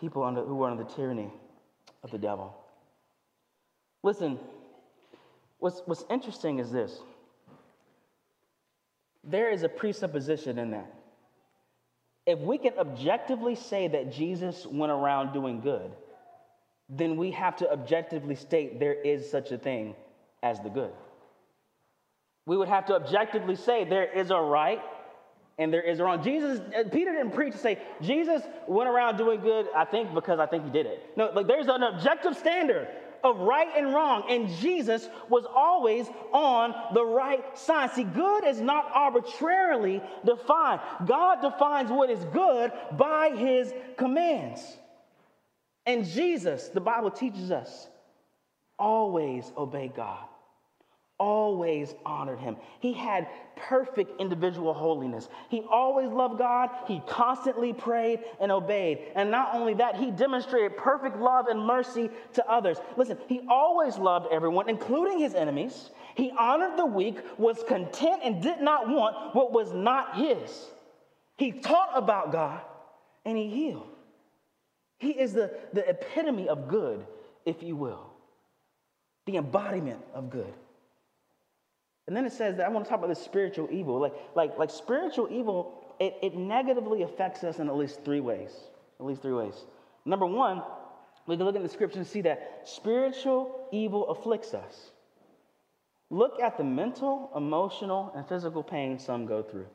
people 0.00 0.24
under, 0.24 0.42
who 0.42 0.56
were 0.56 0.68
under 0.68 0.82
the 0.82 0.90
tyranny 0.90 1.30
of 2.02 2.10
the 2.10 2.18
devil. 2.18 2.56
Listen, 4.02 4.40
what's, 5.60 5.80
what's 5.84 6.04
interesting 6.10 6.58
is 6.58 6.72
this 6.72 6.98
there 9.24 9.50
is 9.50 9.62
a 9.62 9.68
presupposition 9.68 10.58
in 10.58 10.70
that. 10.72 10.92
If 12.26 12.38
we 12.38 12.58
can 12.58 12.78
objectively 12.78 13.54
say 13.54 13.88
that 13.88 14.12
Jesus 14.12 14.66
went 14.66 14.92
around 14.92 15.32
doing 15.32 15.60
good, 15.60 15.90
then 16.88 17.16
we 17.16 17.30
have 17.32 17.56
to 17.56 17.72
objectively 17.72 18.34
state 18.34 18.78
there 18.78 18.94
is 18.94 19.30
such 19.30 19.50
a 19.50 19.58
thing 19.58 19.94
as 20.42 20.60
the 20.60 20.68
good. 20.68 20.92
We 22.46 22.56
would 22.56 22.68
have 22.68 22.86
to 22.86 22.94
objectively 22.94 23.56
say 23.56 23.84
there 23.84 24.10
is 24.10 24.30
a 24.30 24.36
right 24.36 24.80
and 25.58 25.72
there 25.72 25.82
is 25.82 26.00
a 26.00 26.04
wrong. 26.04 26.22
Jesus, 26.22 26.60
uh, 26.60 26.88
Peter 26.90 27.12
didn't 27.12 27.32
preach 27.32 27.52
to 27.52 27.58
say 27.58 27.78
Jesus 28.00 28.42
went 28.66 28.88
around 28.88 29.16
doing 29.16 29.40
good, 29.40 29.66
I 29.76 29.84
think, 29.84 30.12
because 30.14 30.40
I 30.40 30.46
think 30.46 30.64
he 30.64 30.70
did 30.70 30.86
it. 30.86 31.10
No, 31.16 31.30
like 31.34 31.46
there's 31.46 31.68
an 31.68 31.82
objective 31.82 32.36
standard 32.36 32.88
of 33.24 33.38
right 33.38 33.68
and 33.76 33.94
wrong, 33.94 34.24
and 34.28 34.48
Jesus 34.48 35.08
was 35.28 35.44
always 35.44 36.06
on 36.32 36.74
the 36.94 37.04
right 37.04 37.56
side. 37.56 37.92
See, 37.92 38.04
good 38.04 38.44
is 38.44 38.60
not 38.60 38.90
arbitrarily 38.92 40.02
defined. 40.24 40.80
God 41.06 41.40
defines 41.40 41.90
what 41.90 42.10
is 42.10 42.24
good 42.26 42.72
by 42.92 43.30
his 43.36 43.72
commands. 43.96 44.60
And 45.86 46.06
Jesus, 46.06 46.68
the 46.68 46.80
Bible 46.80 47.10
teaches 47.10 47.50
us, 47.50 47.88
always 48.78 49.50
obey 49.56 49.92
God 49.94 50.26
always 51.22 51.94
honored 52.04 52.40
him. 52.40 52.56
He 52.80 52.92
had 52.92 53.28
perfect 53.54 54.20
individual 54.20 54.74
holiness. 54.74 55.28
He 55.48 55.62
always 55.70 56.10
loved 56.10 56.36
God. 56.36 56.68
He 56.88 57.00
constantly 57.06 57.72
prayed 57.72 58.24
and 58.40 58.50
obeyed. 58.50 58.98
And 59.14 59.30
not 59.30 59.54
only 59.54 59.74
that, 59.74 59.94
he 59.94 60.10
demonstrated 60.10 60.76
perfect 60.76 61.16
love 61.18 61.46
and 61.46 61.64
mercy 61.64 62.10
to 62.32 62.50
others. 62.50 62.78
Listen, 62.96 63.18
he 63.28 63.40
always 63.48 63.96
loved 63.98 64.32
everyone, 64.32 64.68
including 64.68 65.20
his 65.20 65.34
enemies. 65.34 65.90
He 66.16 66.32
honored 66.36 66.76
the 66.76 66.86
weak, 66.86 67.18
was 67.38 67.62
content, 67.68 68.22
and 68.24 68.42
did 68.42 68.60
not 68.60 68.88
want 68.88 69.32
what 69.32 69.52
was 69.52 69.72
not 69.72 70.16
his. 70.16 70.66
He 71.36 71.52
taught 71.52 71.90
about 71.94 72.32
God 72.32 72.60
and 73.24 73.38
he 73.38 73.48
healed. 73.48 73.86
He 74.98 75.10
is 75.10 75.34
the, 75.34 75.56
the 75.72 75.88
epitome 75.88 76.48
of 76.48 76.66
good, 76.66 77.06
if 77.46 77.62
you 77.62 77.76
will, 77.76 78.10
the 79.26 79.36
embodiment 79.36 80.00
of 80.14 80.30
good. 80.30 80.52
And 82.06 82.16
then 82.16 82.26
it 82.26 82.32
says 82.32 82.56
that 82.56 82.66
I 82.66 82.68
want 82.68 82.84
to 82.84 82.88
talk 82.88 82.98
about 82.98 83.08
this 83.08 83.22
spiritual 83.22 83.68
evil. 83.70 84.00
Like, 84.00 84.14
like, 84.34 84.58
like 84.58 84.70
spiritual 84.70 85.28
evil, 85.30 85.94
it, 86.00 86.16
it 86.22 86.36
negatively 86.36 87.02
affects 87.02 87.44
us 87.44 87.58
in 87.58 87.68
at 87.68 87.76
least 87.76 88.04
three 88.04 88.20
ways. 88.20 88.52
At 88.98 89.06
least 89.06 89.22
three 89.22 89.32
ways. 89.32 89.54
Number 90.04 90.26
one, 90.26 90.62
we 91.26 91.36
can 91.36 91.46
look 91.46 91.54
in 91.54 91.62
the 91.62 91.68
scripture 91.68 91.98
and 91.98 92.06
see 92.06 92.22
that 92.22 92.62
spiritual 92.64 93.68
evil 93.72 94.08
afflicts 94.08 94.54
us. 94.54 94.90
Look 96.10 96.40
at 96.40 96.58
the 96.58 96.64
mental, 96.64 97.30
emotional, 97.36 98.12
and 98.16 98.26
physical 98.26 98.62
pain 98.62 98.98
some 98.98 99.24
go 99.24 99.42
through. 99.42 99.66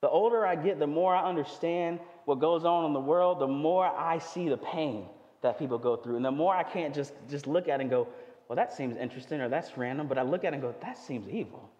The 0.00 0.08
older 0.08 0.46
I 0.46 0.56
get, 0.56 0.78
the 0.78 0.86
more 0.86 1.14
I 1.14 1.28
understand 1.28 2.00
what 2.24 2.40
goes 2.40 2.64
on 2.64 2.86
in 2.86 2.94
the 2.94 3.00
world, 3.00 3.38
the 3.38 3.46
more 3.46 3.84
I 3.84 4.18
see 4.18 4.48
the 4.48 4.56
pain 4.56 5.06
that 5.42 5.58
people 5.58 5.78
go 5.78 5.96
through. 5.96 6.16
And 6.16 6.24
the 6.24 6.30
more 6.30 6.54
I 6.54 6.62
can't 6.62 6.94
just, 6.94 7.12
just 7.28 7.46
look 7.46 7.68
at 7.68 7.80
and 7.80 7.90
go, 7.90 8.08
well, 8.50 8.56
that 8.56 8.72
seems 8.72 8.96
interesting 8.96 9.40
or 9.40 9.48
that's 9.48 9.78
random, 9.78 10.08
but 10.08 10.18
I 10.18 10.22
look 10.22 10.42
at 10.42 10.52
it 10.52 10.54
and 10.54 10.62
go, 10.62 10.74
that 10.82 10.98
seems 10.98 11.28
evil. 11.28 11.70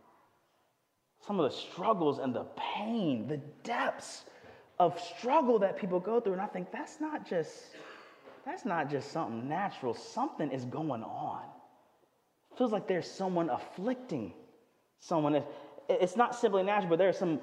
Some 1.27 1.41
of 1.41 1.51
the 1.51 1.57
struggles 1.57 2.21
and 2.21 2.33
the 2.33 2.45
pain, 2.77 3.27
the 3.27 3.39
depths 3.65 4.23
of 4.79 4.97
struggle 5.01 5.59
that 5.59 5.77
people 5.77 5.99
go 5.99 6.21
through. 6.21 6.35
And 6.35 6.41
I 6.41 6.47
think 6.47 6.71
that's 6.71 7.01
not 7.01 7.29
just, 7.29 7.51
that's 8.47 8.65
not 8.65 8.89
just 8.89 9.11
something 9.11 9.49
natural. 9.49 9.95
Something 9.95 10.53
is 10.53 10.65
going 10.65 11.03
on. 11.03 11.43
It 12.53 12.59
feels 12.59 12.71
like 12.71 12.87
there's 12.87 13.11
someone 13.11 13.51
afflicting 13.51 14.33
someone. 15.01 15.43
It's 15.89 16.15
not 16.15 16.37
simply 16.37 16.63
natural, 16.63 16.91
but 16.91 17.01
there 17.01 17.09
are 17.09 17.13
some 17.13 17.41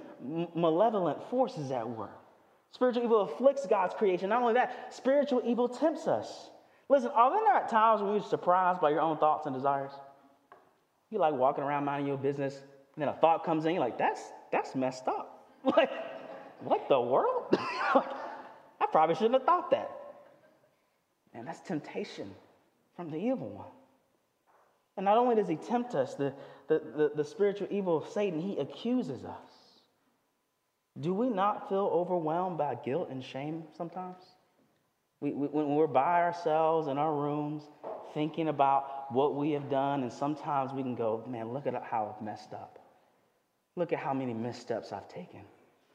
malevolent 0.55 1.21
forces 1.29 1.69
at 1.71 1.85
work. 1.89 2.17
Spiritual 2.71 3.03
evil 3.03 3.21
afflicts 3.23 3.67
God's 3.67 3.93
creation. 3.93 4.29
Not 4.29 4.41
only 4.41 4.53
that, 4.53 4.93
spiritual 4.95 5.41
evil 5.43 5.67
tempts 5.67 6.07
us. 6.07 6.49
Listen, 6.89 7.11
are 7.13 7.29
there 7.31 7.43
not 7.43 7.69
times 7.69 8.01
when 8.01 8.13
you're 8.13 8.23
surprised 8.23 8.79
by 8.79 8.89
your 8.89 9.01
own 9.01 9.17
thoughts 9.17 9.45
and 9.45 9.55
desires? 9.55 9.91
You're 11.09 11.21
like 11.21 11.33
walking 11.33 11.63
around 11.63 11.85
minding 11.85 12.07
your 12.07 12.17
business, 12.17 12.55
and 12.95 13.01
then 13.01 13.09
a 13.09 13.13
thought 13.13 13.43
comes 13.43 13.65
in, 13.65 13.73
you're 13.73 13.81
like, 13.81 13.97
that's 13.97 14.21
that's 14.51 14.75
messed 14.75 15.07
up. 15.07 15.33
Like, 15.75 15.89
what 16.61 16.87
the 16.87 16.99
world? 16.99 17.45
I 17.51 18.85
probably 18.91 19.15
shouldn't 19.15 19.33
have 19.33 19.43
thought 19.43 19.69
that. 19.71 19.91
And 21.33 21.45
that's 21.45 21.59
temptation 21.59 22.31
from 22.95 23.11
the 23.11 23.17
evil 23.17 23.49
one. 23.49 23.67
And 24.95 25.05
not 25.05 25.17
only 25.17 25.35
does 25.35 25.47
he 25.47 25.55
tempt 25.55 25.93
us, 25.93 26.15
the, 26.15 26.33
the, 26.67 26.81
the, 26.95 27.11
the 27.17 27.23
spiritual 27.23 27.67
evil 27.69 27.97
of 27.97 28.07
Satan, 28.09 28.39
he 28.39 28.57
accuses 28.57 29.25
us. 29.25 29.51
Do 30.99 31.13
we 31.13 31.29
not 31.29 31.69
feel 31.69 31.89
overwhelmed 31.93 32.57
by 32.57 32.75
guilt 32.75 33.09
and 33.11 33.23
shame 33.23 33.65
sometimes? 33.77 34.23
We, 35.19 35.31
we, 35.31 35.47
when 35.47 35.75
we're 35.75 35.87
by 35.87 36.21
ourselves 36.21 36.87
in 36.87 36.97
our 36.97 37.13
rooms, 37.13 37.63
thinking 38.13 38.49
about 38.49 39.11
what 39.11 39.35
we 39.35 39.51
have 39.51 39.69
done, 39.69 40.03
and 40.03 40.11
sometimes 40.11 40.73
we 40.73 40.83
can 40.83 40.95
go, 40.95 41.23
man, 41.27 41.53
look 41.53 41.67
at 41.67 41.73
how 41.83 42.15
I've 42.15 42.23
messed 42.23 42.53
up. 42.53 42.79
Look 43.75 43.93
at 43.93 43.99
how 43.99 44.13
many 44.13 44.33
missteps 44.33 44.91
I've 44.91 45.07
taken. 45.07 45.41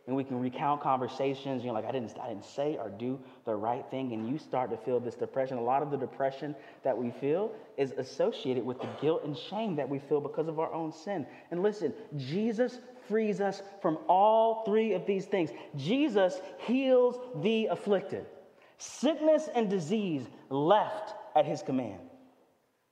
And 0.09 0.17
we 0.17 0.25
can 0.25 0.41
recount 0.41 0.83
conversations, 0.83 1.63
you're 1.63 1.73
like, 1.73 1.85
I 1.85 1.93
didn't, 1.93 2.19
I 2.21 2.29
didn't 2.29 2.45
say 2.45 2.77
or 2.77 2.91
do 2.91 3.21
the 3.45 3.55
right 3.55 3.85
thing, 3.89 4.13
and 4.13 4.29
you 4.29 4.37
start 4.37 4.71
to 4.71 4.77
feel 4.77 4.99
this 4.99 5.15
depression. 5.15 5.59
A 5.59 5.63
lot 5.63 5.83
of 5.83 5.93
the 5.93 5.97
depression 5.97 6.57
that 6.83 6.97
we 6.97 7.13
feel 7.13 7.53
is 7.77 7.93
associated 7.93 8.65
with 8.65 8.81
the 8.81 8.89
guilt 9.01 9.23
and 9.25 9.37
shame 9.37 9.77
that 9.77 9.89
we 9.89 10.01
feel 10.01 10.21
because 10.21 10.49
of 10.49 10.59
our 10.59 10.73
own 10.73 10.93
sin. 10.93 11.25
And 11.53 11.63
listen, 11.63 11.95
Jesus 12.17 12.81
frees 13.09 13.41
us 13.41 13.63
from 13.81 13.99
all 14.09 14.65
three 14.65 14.93
of 14.95 15.07
these 15.07 15.27
things. 15.27 15.51
Jesus 15.77 16.41
heals 16.59 17.21
the 17.43 17.67
afflicted. 17.67 18.27
Sickness 18.83 19.49
and 19.55 19.71
disease 19.71 20.27
left 20.51 21.14
at 21.37 21.47
his 21.47 21.62
command. 21.62 22.01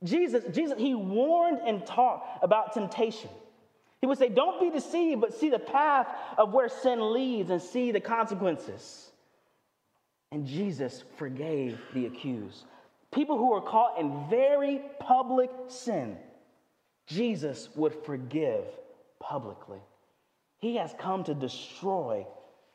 Jesus, 0.04 0.44
Jesus, 0.54 0.78
he 0.78 0.94
warned 0.94 1.58
and 1.66 1.84
taught 1.84 2.24
about 2.42 2.74
temptation. 2.74 3.28
He 4.00 4.06
would 4.06 4.16
say, 4.16 4.28
Don't 4.28 4.60
be 4.60 4.70
deceived, 4.70 5.20
but 5.20 5.34
see 5.34 5.50
the 5.50 5.58
path 5.58 6.06
of 6.38 6.52
where 6.52 6.68
sin 6.68 7.12
leads 7.12 7.50
and 7.50 7.60
see 7.60 7.90
the 7.90 7.98
consequences. 7.98 9.10
And 10.30 10.46
Jesus 10.46 11.02
forgave 11.16 11.76
the 11.92 12.06
accused. 12.06 12.66
People 13.12 13.36
who 13.36 13.50
were 13.50 13.60
caught 13.60 13.98
in 13.98 14.28
very 14.30 14.80
public 15.00 15.50
sin, 15.66 16.16
Jesus 17.08 17.68
would 17.74 17.96
forgive 18.04 18.62
publicly. 19.18 19.80
He 20.58 20.76
has 20.76 20.94
come 21.00 21.24
to 21.24 21.34
destroy 21.34 22.24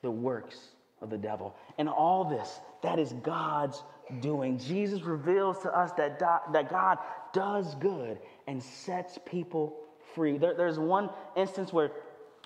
the 0.02 0.12
works 0.12 0.60
of 1.02 1.10
the 1.10 1.18
devil. 1.18 1.56
And 1.78 1.88
all 1.88 2.26
this, 2.26 2.60
that 2.86 3.00
is 3.00 3.14
God's 3.24 3.84
doing. 4.22 4.60
Jesus 4.60 5.02
reveals 5.02 5.60
to 5.64 5.76
us 5.76 5.92
that, 5.98 6.20
that 6.20 6.70
God 6.70 7.00
does 7.34 7.74
good 7.76 8.20
and 8.48 8.62
sets 8.62 9.18
people 9.26 9.76
free. 10.14 10.38
There, 10.38 10.54
there's 10.54 10.78
one 10.78 11.10
instance 11.36 11.74
where 11.74 11.92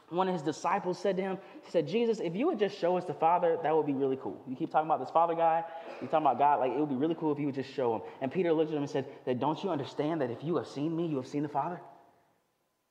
one 0.08 0.28
of 0.28 0.34
his 0.34 0.42
disciples 0.42 0.98
said 0.98 1.18
to 1.18 1.22
him, 1.22 1.38
he 1.64 1.70
said, 1.70 1.88
Jesus, 1.88 2.20
if 2.20 2.36
you 2.36 2.48
would 2.48 2.58
just 2.58 2.80
show 2.80 2.98
us 2.98 3.04
the 3.06 3.14
Father, 3.14 3.58
that 3.62 3.76
would 3.76 3.86
be 3.86 3.94
really 3.94 4.18
cool. 4.18 4.42
You 4.48 4.56
keep 4.56 4.72
talking 4.72 4.88
about 4.88 5.02
this 5.02 5.12
Father 5.12 5.36
guy, 5.36 5.64
you 6.02 6.08
talking 6.08 6.26
about 6.26 6.40
God, 6.40 6.62
like 6.62 6.72
it 6.72 6.80
would 6.80 6.90
be 6.90 6.96
really 6.96 7.16
cool 7.16 7.32
if 7.34 7.38
you 7.38 7.46
would 7.46 7.56
just 7.56 7.72
show 7.74 7.96
him. 7.96 8.02
And 8.22 8.32
Peter 8.32 8.54
looked 8.54 8.72
at 8.72 8.78
him 8.78 8.84
and 8.84 8.90
said, 8.90 9.06
that 9.26 9.40
don't 9.40 9.62
you 9.62 9.70
understand 9.70 10.22
that 10.22 10.32
if 10.32 10.44
you 10.44 10.56
have 10.56 10.68
seen 10.68 10.96
me, 10.96 11.06
you 11.06 11.18
have 11.18 11.28
seen 11.28 11.44
the 11.44 11.50
Father? 11.50 11.82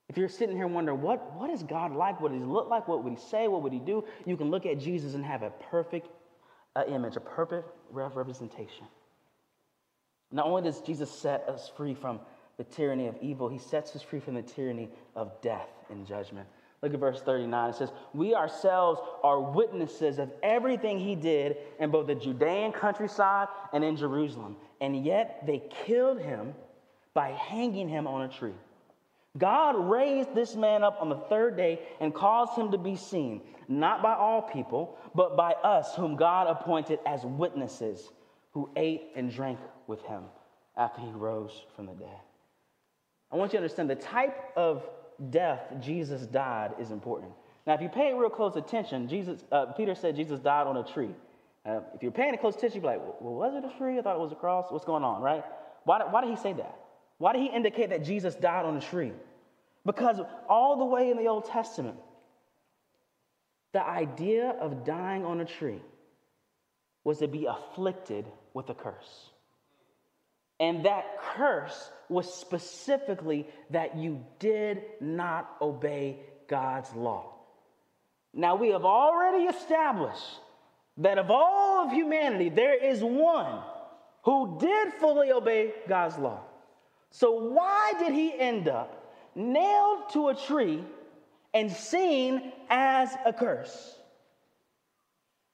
If 0.07 0.17
you're 0.17 0.29
sitting 0.29 0.55
here 0.55 0.67
wondering, 0.67 1.01
what, 1.01 1.35
what 1.35 1.49
is 1.49 1.63
God 1.63 1.93
like? 1.93 2.21
What 2.21 2.31
does 2.31 2.39
he 2.39 2.45
look 2.45 2.69
like? 2.69 2.87
What 2.87 3.03
would 3.03 3.13
he 3.13 3.19
say? 3.19 3.47
What 3.47 3.63
would 3.63 3.73
he 3.73 3.79
do? 3.79 4.05
You 4.25 4.37
can 4.37 4.49
look 4.49 4.65
at 4.65 4.79
Jesus 4.79 5.13
and 5.13 5.25
have 5.25 5.43
a 5.43 5.49
perfect 5.69 6.07
uh, 6.75 6.83
image, 6.87 7.15
a 7.15 7.19
perfect 7.19 7.67
representation. 7.91 8.85
Not 10.31 10.45
only 10.45 10.61
does 10.61 10.81
Jesus 10.81 11.09
set 11.09 11.47
us 11.49 11.71
free 11.75 11.93
from 11.93 12.19
the 12.57 12.63
tyranny 12.63 13.07
of 13.07 13.15
evil, 13.21 13.49
he 13.49 13.57
sets 13.57 13.95
us 13.95 14.01
free 14.01 14.19
from 14.19 14.35
the 14.35 14.41
tyranny 14.41 14.89
of 15.15 15.41
death 15.41 15.69
and 15.89 16.05
judgment. 16.05 16.47
Look 16.81 16.93
at 16.93 16.99
verse 16.99 17.21
39. 17.21 17.69
It 17.69 17.75
says, 17.75 17.91
We 18.13 18.35
ourselves 18.35 19.01
are 19.23 19.39
witnesses 19.39 20.17
of 20.17 20.31
everything 20.43 20.99
he 20.99 21.15
did 21.15 21.57
in 21.79 21.91
both 21.91 22.07
the 22.07 22.15
Judean 22.15 22.71
countryside 22.71 23.47
and 23.73 23.83
in 23.83 23.97
Jerusalem. 23.97 24.55
And 24.79 25.03
yet 25.05 25.43
they 25.45 25.63
killed 25.85 26.21
him 26.21 26.53
by 27.13 27.29
hanging 27.31 27.89
him 27.89 28.07
on 28.07 28.21
a 28.21 28.29
tree. 28.29 28.53
God 29.39 29.75
raised 29.89 30.35
this 30.35 30.55
man 30.55 30.83
up 30.83 30.97
on 31.01 31.09
the 31.09 31.15
third 31.15 31.57
day 31.57 31.79
and 31.99 32.13
caused 32.13 32.57
him 32.57 32.71
to 32.71 32.77
be 32.77 32.95
seen, 32.95 33.41
not 33.67 34.03
by 34.03 34.13
all 34.13 34.41
people, 34.41 34.97
but 35.15 35.35
by 35.35 35.53
us, 35.53 35.95
whom 35.95 36.15
God 36.15 36.47
appointed 36.47 36.99
as 37.05 37.23
witnesses, 37.23 38.11
who 38.51 38.69
ate 38.75 39.11
and 39.15 39.31
drank 39.31 39.59
with 39.87 40.01
him 40.03 40.23
after 40.77 41.01
he 41.01 41.09
rose 41.11 41.65
from 41.75 41.85
the 41.85 41.93
dead. 41.93 42.19
I 43.31 43.37
want 43.37 43.53
you 43.53 43.59
to 43.59 43.63
understand 43.63 43.89
the 43.89 43.95
type 43.95 44.35
of 44.55 44.83
death 45.29 45.61
Jesus 45.79 46.25
died 46.27 46.73
is 46.79 46.91
important. 46.91 47.31
Now, 47.67 47.75
if 47.75 47.81
you 47.81 47.89
pay 47.89 48.13
real 48.13 48.29
close 48.29 48.55
attention, 48.55 49.07
Jesus, 49.07 49.43
uh, 49.51 49.67
Peter 49.67 49.95
said 49.95 50.15
Jesus 50.15 50.39
died 50.39 50.67
on 50.67 50.77
a 50.77 50.83
tree. 50.83 51.13
Uh, 51.65 51.81
if 51.93 52.01
you're 52.01 52.11
paying 52.11 52.35
close 52.37 52.55
attention, 52.55 52.77
you'd 52.77 52.81
be 52.81 52.87
like, 52.87 53.01
well, 53.19 53.35
was 53.35 53.53
it 53.53 53.63
a 53.63 53.77
tree? 53.77 53.99
I 53.99 54.01
thought 54.01 54.15
it 54.15 54.19
was 54.19 54.31
a 54.31 54.35
cross. 54.35 54.67
What's 54.69 54.85
going 54.85 55.03
on, 55.03 55.21
right? 55.21 55.43
Why, 55.83 55.99
why 56.09 56.21
did 56.21 56.31
he 56.31 56.37
say 56.37 56.53
that? 56.53 56.75
Why 57.19 57.33
did 57.33 57.41
he 57.41 57.47
indicate 57.47 57.89
that 57.89 58.03
Jesus 58.03 58.33
died 58.35 58.65
on 58.65 58.77
a 58.77 58.81
tree? 58.81 59.11
Because 59.89 60.21
all 60.47 60.77
the 60.77 60.85
way 60.85 61.09
in 61.09 61.17
the 61.17 61.25
Old 61.25 61.45
Testament, 61.45 61.97
the 63.73 63.83
idea 63.83 64.51
of 64.61 64.85
dying 64.85 65.25
on 65.25 65.41
a 65.41 65.45
tree 65.45 65.81
was 67.03 67.17
to 67.17 67.27
be 67.27 67.47
afflicted 67.47 68.27
with 68.53 68.69
a 68.69 68.75
curse. 68.75 69.31
And 70.59 70.85
that 70.85 71.05
curse 71.35 71.89
was 72.07 72.31
specifically 72.31 73.47
that 73.71 73.97
you 73.97 74.23
did 74.37 74.83
not 75.01 75.55
obey 75.59 76.19
God's 76.47 76.93
law. 76.93 77.33
Now, 78.31 78.57
we 78.57 78.69
have 78.69 78.85
already 78.85 79.45
established 79.45 80.39
that 80.97 81.17
of 81.17 81.31
all 81.31 81.87
of 81.87 81.91
humanity, 81.91 82.49
there 82.49 82.75
is 82.75 83.03
one 83.03 83.63
who 84.21 84.55
did 84.59 84.93
fully 84.99 85.31
obey 85.31 85.73
God's 85.87 86.19
law. 86.19 86.41
So, 87.09 87.31
why 87.31 87.93
did 87.97 88.13
he 88.13 88.39
end 88.39 88.67
up 88.67 88.98
nailed 89.39 90.09
to 90.11 90.27
a 90.27 90.35
tree 90.35 90.83
and 91.53 91.71
seen 91.71 92.51
as 92.69 93.15
a 93.25 93.33
curse? 93.33 93.95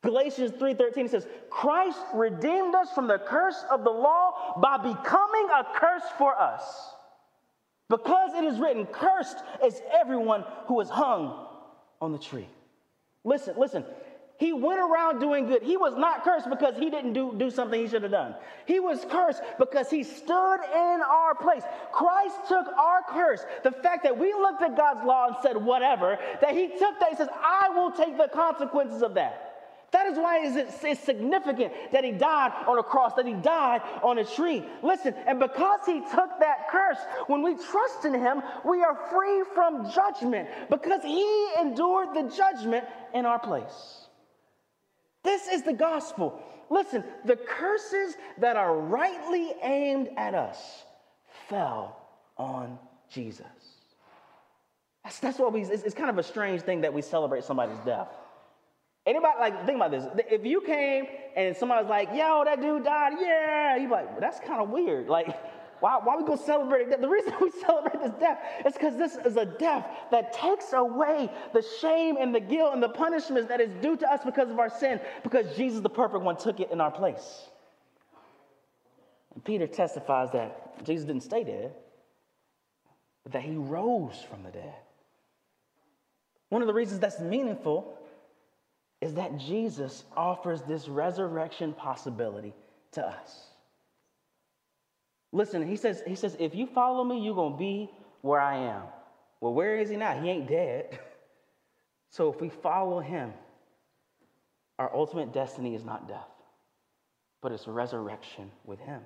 Galatians 0.01 0.51
3:13 0.51 1.07
says, 1.07 1.27
"Christ 1.49 1.99
redeemed 2.13 2.75
us 2.75 2.91
from 2.91 3.07
the 3.07 3.19
curse 3.19 3.63
of 3.71 3.83
the 3.83 3.91
law 3.91 4.53
by 4.57 4.77
becoming 4.77 5.49
a 5.49 5.63
curse 5.73 6.07
for 6.17 6.39
us. 6.39 6.93
Because 7.87 8.33
it 8.33 8.43
is 8.43 8.59
written, 8.59 8.85
cursed 8.87 9.43
is 9.63 9.81
everyone 9.91 10.41
who 10.67 10.79
is 10.79 10.89
hung 10.89 11.47
on 12.01 12.11
the 12.11 12.19
tree." 12.19 12.49
Listen, 13.23 13.57
listen. 13.57 13.83
He 14.37 14.51
went 14.51 14.79
around 14.79 15.19
doing 15.19 15.47
good. 15.47 15.63
He 15.63 15.77
was 15.77 15.95
not 15.95 16.25
cursed 16.25 16.49
because 16.49 16.75
he 16.75 16.89
didn't 16.89 17.13
do, 17.13 17.33
do 17.37 17.49
something 17.49 17.79
he 17.79 17.87
should 17.87 18.03
have 18.03 18.11
done. 18.11 18.35
He 18.65 18.81
was 18.81 19.05
cursed 19.09 19.41
because 19.57 19.89
he 19.89 20.03
stood 20.03 20.57
in 20.73 21.01
our 21.01 21.35
place. 21.35 21.63
Christ 21.93 22.35
took 22.49 22.67
our 22.67 23.01
curse. 23.09 23.45
The 23.63 23.71
fact 23.71 24.03
that 24.03 24.17
we 24.17 24.33
looked 24.33 24.61
at 24.61 24.75
God's 24.75 25.05
law 25.05 25.27
and 25.27 25.35
said, 25.41 25.55
whatever, 25.55 26.19
that 26.41 26.53
he 26.53 26.67
took 26.67 26.99
that, 26.99 27.09
he 27.11 27.15
says, 27.15 27.29
I 27.33 27.69
will 27.69 27.91
take 27.91 28.17
the 28.17 28.27
consequences 28.27 29.01
of 29.01 29.13
that. 29.13 29.53
That 29.91 30.07
is 30.07 30.17
why 30.17 30.39
it's 30.43 30.99
significant 30.99 31.71
that 31.93 32.03
he 32.03 32.11
died 32.11 32.51
on 32.67 32.77
a 32.77 32.83
cross, 32.83 33.13
that 33.13 33.25
he 33.25 33.33
died 33.33 33.81
on 34.03 34.17
a 34.17 34.25
tree. 34.25 34.65
Listen, 34.83 35.13
and 35.25 35.39
because 35.39 35.79
he 35.85 36.01
took 36.01 36.39
that 36.41 36.67
curse, 36.69 36.97
when 37.27 37.41
we 37.41 37.55
trust 37.55 38.03
in 38.03 38.13
him, 38.13 38.41
we 38.65 38.83
are 38.83 38.99
free 39.09 39.43
from 39.53 39.89
judgment 39.93 40.49
because 40.69 41.01
he 41.03 41.47
endured 41.61 42.09
the 42.13 42.23
judgment 42.35 42.83
in 43.13 43.25
our 43.25 43.39
place. 43.39 44.04
This 45.25 45.47
is 45.47 45.63
the 45.63 45.73
gospel. 45.73 46.41
Listen, 46.69 47.03
the 47.25 47.35
curses 47.35 48.15
that 48.37 48.55
are 48.55 48.77
rightly 48.77 49.53
aimed 49.61 50.09
at 50.15 50.33
us 50.33 50.83
fell 51.49 51.97
on 52.37 52.79
Jesus. 53.09 53.45
That's, 55.03 55.19
that's 55.19 55.39
what 55.39 55.51
we, 55.53 55.61
it's, 55.61 55.83
it's 55.83 55.93
kind 55.95 56.09
of 56.09 56.17
a 56.17 56.23
strange 56.23 56.61
thing 56.61 56.81
that 56.81 56.93
we 56.93 57.01
celebrate 57.01 57.43
somebody's 57.43 57.77
death. 57.85 58.07
Anybody, 59.05 59.33
like, 59.39 59.65
think 59.65 59.75
about 59.75 59.91
this. 59.91 60.03
If 60.31 60.45
you 60.45 60.61
came 60.61 61.05
and 61.35 61.55
somebody 61.55 61.83
was 61.83 61.89
like, 61.89 62.09
yo, 62.15 62.43
that 62.43 62.59
dude 62.59 62.83
died, 62.83 63.13
yeah, 63.21 63.75
you'd 63.77 63.87
be 63.87 63.91
like, 63.91 64.09
well, 64.09 64.19
that's 64.19 64.39
kind 64.39 64.61
of 64.61 64.69
weird. 64.69 65.07
Like, 65.07 65.27
why, 65.85 65.99
why 66.03 66.17
we 66.17 66.23
go 66.23 66.35
celebrate 66.35 66.87
it? 66.89 66.99
The 66.99 67.07
reason 67.07 67.31
we 67.41 67.51
celebrate 67.51 68.01
this 68.01 68.19
death 68.19 68.39
is 68.65 68.73
because 68.73 68.97
this 68.97 69.17
is 69.23 69.37
a 69.37 69.45
death 69.45 69.85
that 70.09 70.33
takes 70.33 70.73
away 70.73 71.29
the 71.53 71.63
shame 71.79 72.17
and 72.19 72.33
the 72.33 72.39
guilt 72.39 72.73
and 72.73 72.81
the 72.81 72.89
punishment 72.89 73.47
that 73.49 73.61
is 73.61 73.69
due 73.83 73.95
to 73.95 74.11
us 74.11 74.21
because 74.25 74.49
of 74.49 74.57
our 74.57 74.71
sin, 74.71 74.99
because 75.21 75.55
Jesus, 75.55 75.81
the 75.81 75.89
perfect 75.89 76.23
one, 76.23 76.37
took 76.37 76.59
it 76.59 76.71
in 76.71 76.81
our 76.81 76.89
place. 76.89 77.49
And 79.35 79.45
Peter 79.45 79.67
testifies 79.67 80.31
that 80.31 80.83
Jesus 80.83 81.05
didn't 81.05 81.21
stay 81.21 81.43
dead, 81.43 81.75
but 83.21 83.33
that 83.33 83.43
he 83.43 83.55
rose 83.55 84.25
from 84.27 84.41
the 84.41 84.49
dead. 84.49 84.73
One 86.49 86.63
of 86.63 86.67
the 86.67 86.73
reasons 86.73 86.99
that's 86.99 87.19
meaningful 87.19 87.95
is 89.01 89.13
that 89.13 89.37
Jesus 89.37 90.03
offers 90.17 90.63
this 90.63 90.87
resurrection 90.87 91.73
possibility 91.73 92.55
to 92.93 93.05
us. 93.05 93.49
Listen, 95.35 95.67
he 95.67 95.75
says, 95.75 96.01
he 96.07 96.15
says, 96.15 96.37
if 96.39 96.55
you 96.55 96.65
follow 96.65 97.03
me, 97.03 97.19
you're 97.19 97.35
gonna 97.35 97.57
be 97.57 97.91
where 98.21 98.39
I 98.39 98.55
am. 98.55 98.83
Well, 99.41 99.53
where 99.53 99.75
is 99.75 99.89
he 99.89 99.97
now? 99.97 100.17
He 100.19 100.29
ain't 100.29 100.47
dead. 100.47 100.97
So 102.11 102.31
if 102.31 102.39
we 102.39 102.47
follow 102.47 103.01
him, 103.01 103.33
our 104.79 104.89
ultimate 104.95 105.33
destiny 105.33 105.75
is 105.75 105.83
not 105.83 106.07
death, 106.07 106.29
but 107.41 107.51
it's 107.51 107.67
resurrection 107.67 108.49
with 108.63 108.79
him. 108.79 109.01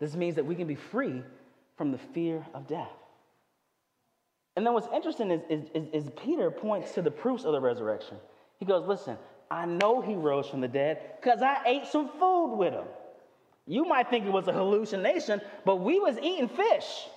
This 0.00 0.14
means 0.14 0.34
that 0.34 0.44
we 0.44 0.54
can 0.54 0.66
be 0.66 0.74
free 0.74 1.22
from 1.78 1.92
the 1.92 1.98
fear 1.98 2.44
of 2.52 2.66
death. 2.66 2.92
And 4.54 4.66
then 4.66 4.74
what's 4.74 4.88
interesting 4.92 5.30
is, 5.30 5.40
is, 5.48 5.86
is 5.94 6.10
Peter 6.22 6.50
points 6.50 6.92
to 6.92 7.00
the 7.00 7.10
proofs 7.10 7.44
of 7.44 7.52
the 7.52 7.60
resurrection. 7.60 8.18
He 8.58 8.66
goes, 8.66 8.86
Listen, 8.86 9.16
I 9.50 9.64
know 9.64 10.02
he 10.02 10.14
rose 10.14 10.46
from 10.46 10.60
the 10.60 10.68
dead 10.68 11.12
because 11.18 11.40
I 11.40 11.62
ate 11.64 11.86
some 11.86 12.10
food 12.18 12.56
with 12.56 12.74
him. 12.74 12.84
You 13.66 13.84
might 13.84 14.08
think 14.10 14.24
it 14.24 14.32
was 14.32 14.46
a 14.46 14.52
hallucination, 14.52 15.40
but 15.64 15.76
we 15.76 15.98
was 15.98 16.16
eating 16.18 16.48
fish. 16.48 17.08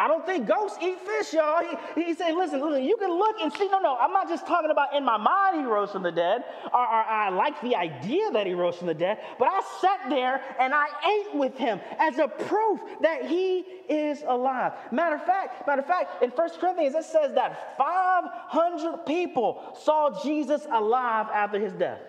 I 0.00 0.08
don't 0.08 0.24
think 0.24 0.48
ghosts 0.48 0.78
eat 0.82 0.98
fish, 0.98 1.34
y'all. 1.34 1.62
He, 1.94 2.04
he 2.04 2.14
said, 2.14 2.32
listen, 2.32 2.58
listen, 2.62 2.82
you 2.82 2.96
can 2.96 3.10
look 3.10 3.36
and 3.38 3.52
see. 3.52 3.68
No, 3.68 3.80
no, 3.80 3.98
I'm 3.98 4.14
not 4.14 4.30
just 4.30 4.46
talking 4.46 4.70
about 4.70 4.96
in 4.96 5.04
my 5.04 5.18
mind 5.18 5.60
he 5.60 5.64
rose 5.66 5.90
from 5.90 6.02
the 6.02 6.10
dead, 6.10 6.42
or, 6.72 6.80
or 6.80 7.04
I 7.04 7.28
like 7.28 7.60
the 7.60 7.76
idea 7.76 8.30
that 8.30 8.46
he 8.46 8.54
rose 8.54 8.76
from 8.76 8.86
the 8.86 8.94
dead, 8.94 9.18
but 9.38 9.48
I 9.48 9.60
sat 9.82 10.08
there 10.08 10.40
and 10.58 10.72
I 10.74 10.86
ate 10.86 11.34
with 11.34 11.54
him 11.58 11.80
as 11.98 12.16
a 12.16 12.28
proof 12.28 12.80
that 13.02 13.26
he 13.26 13.58
is 13.90 14.22
alive. 14.26 14.72
Matter 14.90 15.16
of 15.16 15.26
fact, 15.26 15.66
matter 15.66 15.82
of 15.82 15.86
fact, 15.86 16.22
in 16.22 16.30
1 16.30 16.50
Corinthians, 16.58 16.94
it 16.94 17.04
says 17.04 17.34
that 17.34 17.76
500 17.76 19.04
people 19.04 19.76
saw 19.78 20.18
Jesus 20.22 20.66
alive 20.72 21.26
after 21.30 21.60
his 21.60 21.74
death. 21.74 22.00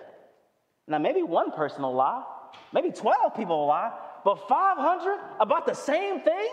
Now, 0.88 1.00
maybe 1.00 1.24
one 1.24 1.52
person 1.52 1.84
alive, 1.84 2.24
maybe 2.74 2.92
12 2.92 3.36
people 3.36 3.66
alive, 3.66 3.94
but 4.24 4.48
500 4.48 5.20
about 5.40 5.66
the 5.66 5.74
same 5.74 6.22
thing? 6.22 6.50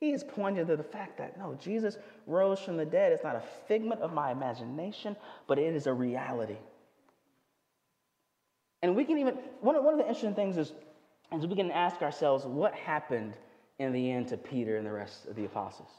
He 0.00 0.10
is 0.10 0.24
pointing 0.24 0.66
to 0.66 0.76
the 0.76 0.82
fact 0.82 1.18
that 1.18 1.38
no, 1.38 1.54
Jesus 1.62 1.96
rose 2.26 2.58
from 2.58 2.76
the 2.76 2.84
dead. 2.84 3.12
It's 3.12 3.22
not 3.22 3.36
a 3.36 3.42
figment 3.68 4.00
of 4.00 4.12
my 4.12 4.32
imagination, 4.32 5.14
but 5.46 5.58
it 5.58 5.76
is 5.76 5.86
a 5.86 5.92
reality. 5.92 6.56
And 8.82 8.96
we 8.96 9.04
can 9.04 9.18
even, 9.18 9.34
one 9.60 9.76
of, 9.76 9.84
one 9.84 9.94
of 9.94 9.98
the 9.98 10.06
interesting 10.06 10.34
things 10.34 10.56
is, 10.56 10.72
is 11.32 11.46
we 11.46 11.54
can 11.54 11.70
ask 11.70 12.02
ourselves 12.02 12.44
what 12.44 12.74
happened 12.74 13.34
in 13.78 13.92
the 13.92 14.10
end 14.10 14.28
to 14.28 14.36
Peter 14.36 14.76
and 14.76 14.84
the 14.84 14.92
rest 14.92 15.26
of 15.26 15.36
the 15.36 15.44
apostles. 15.44 15.90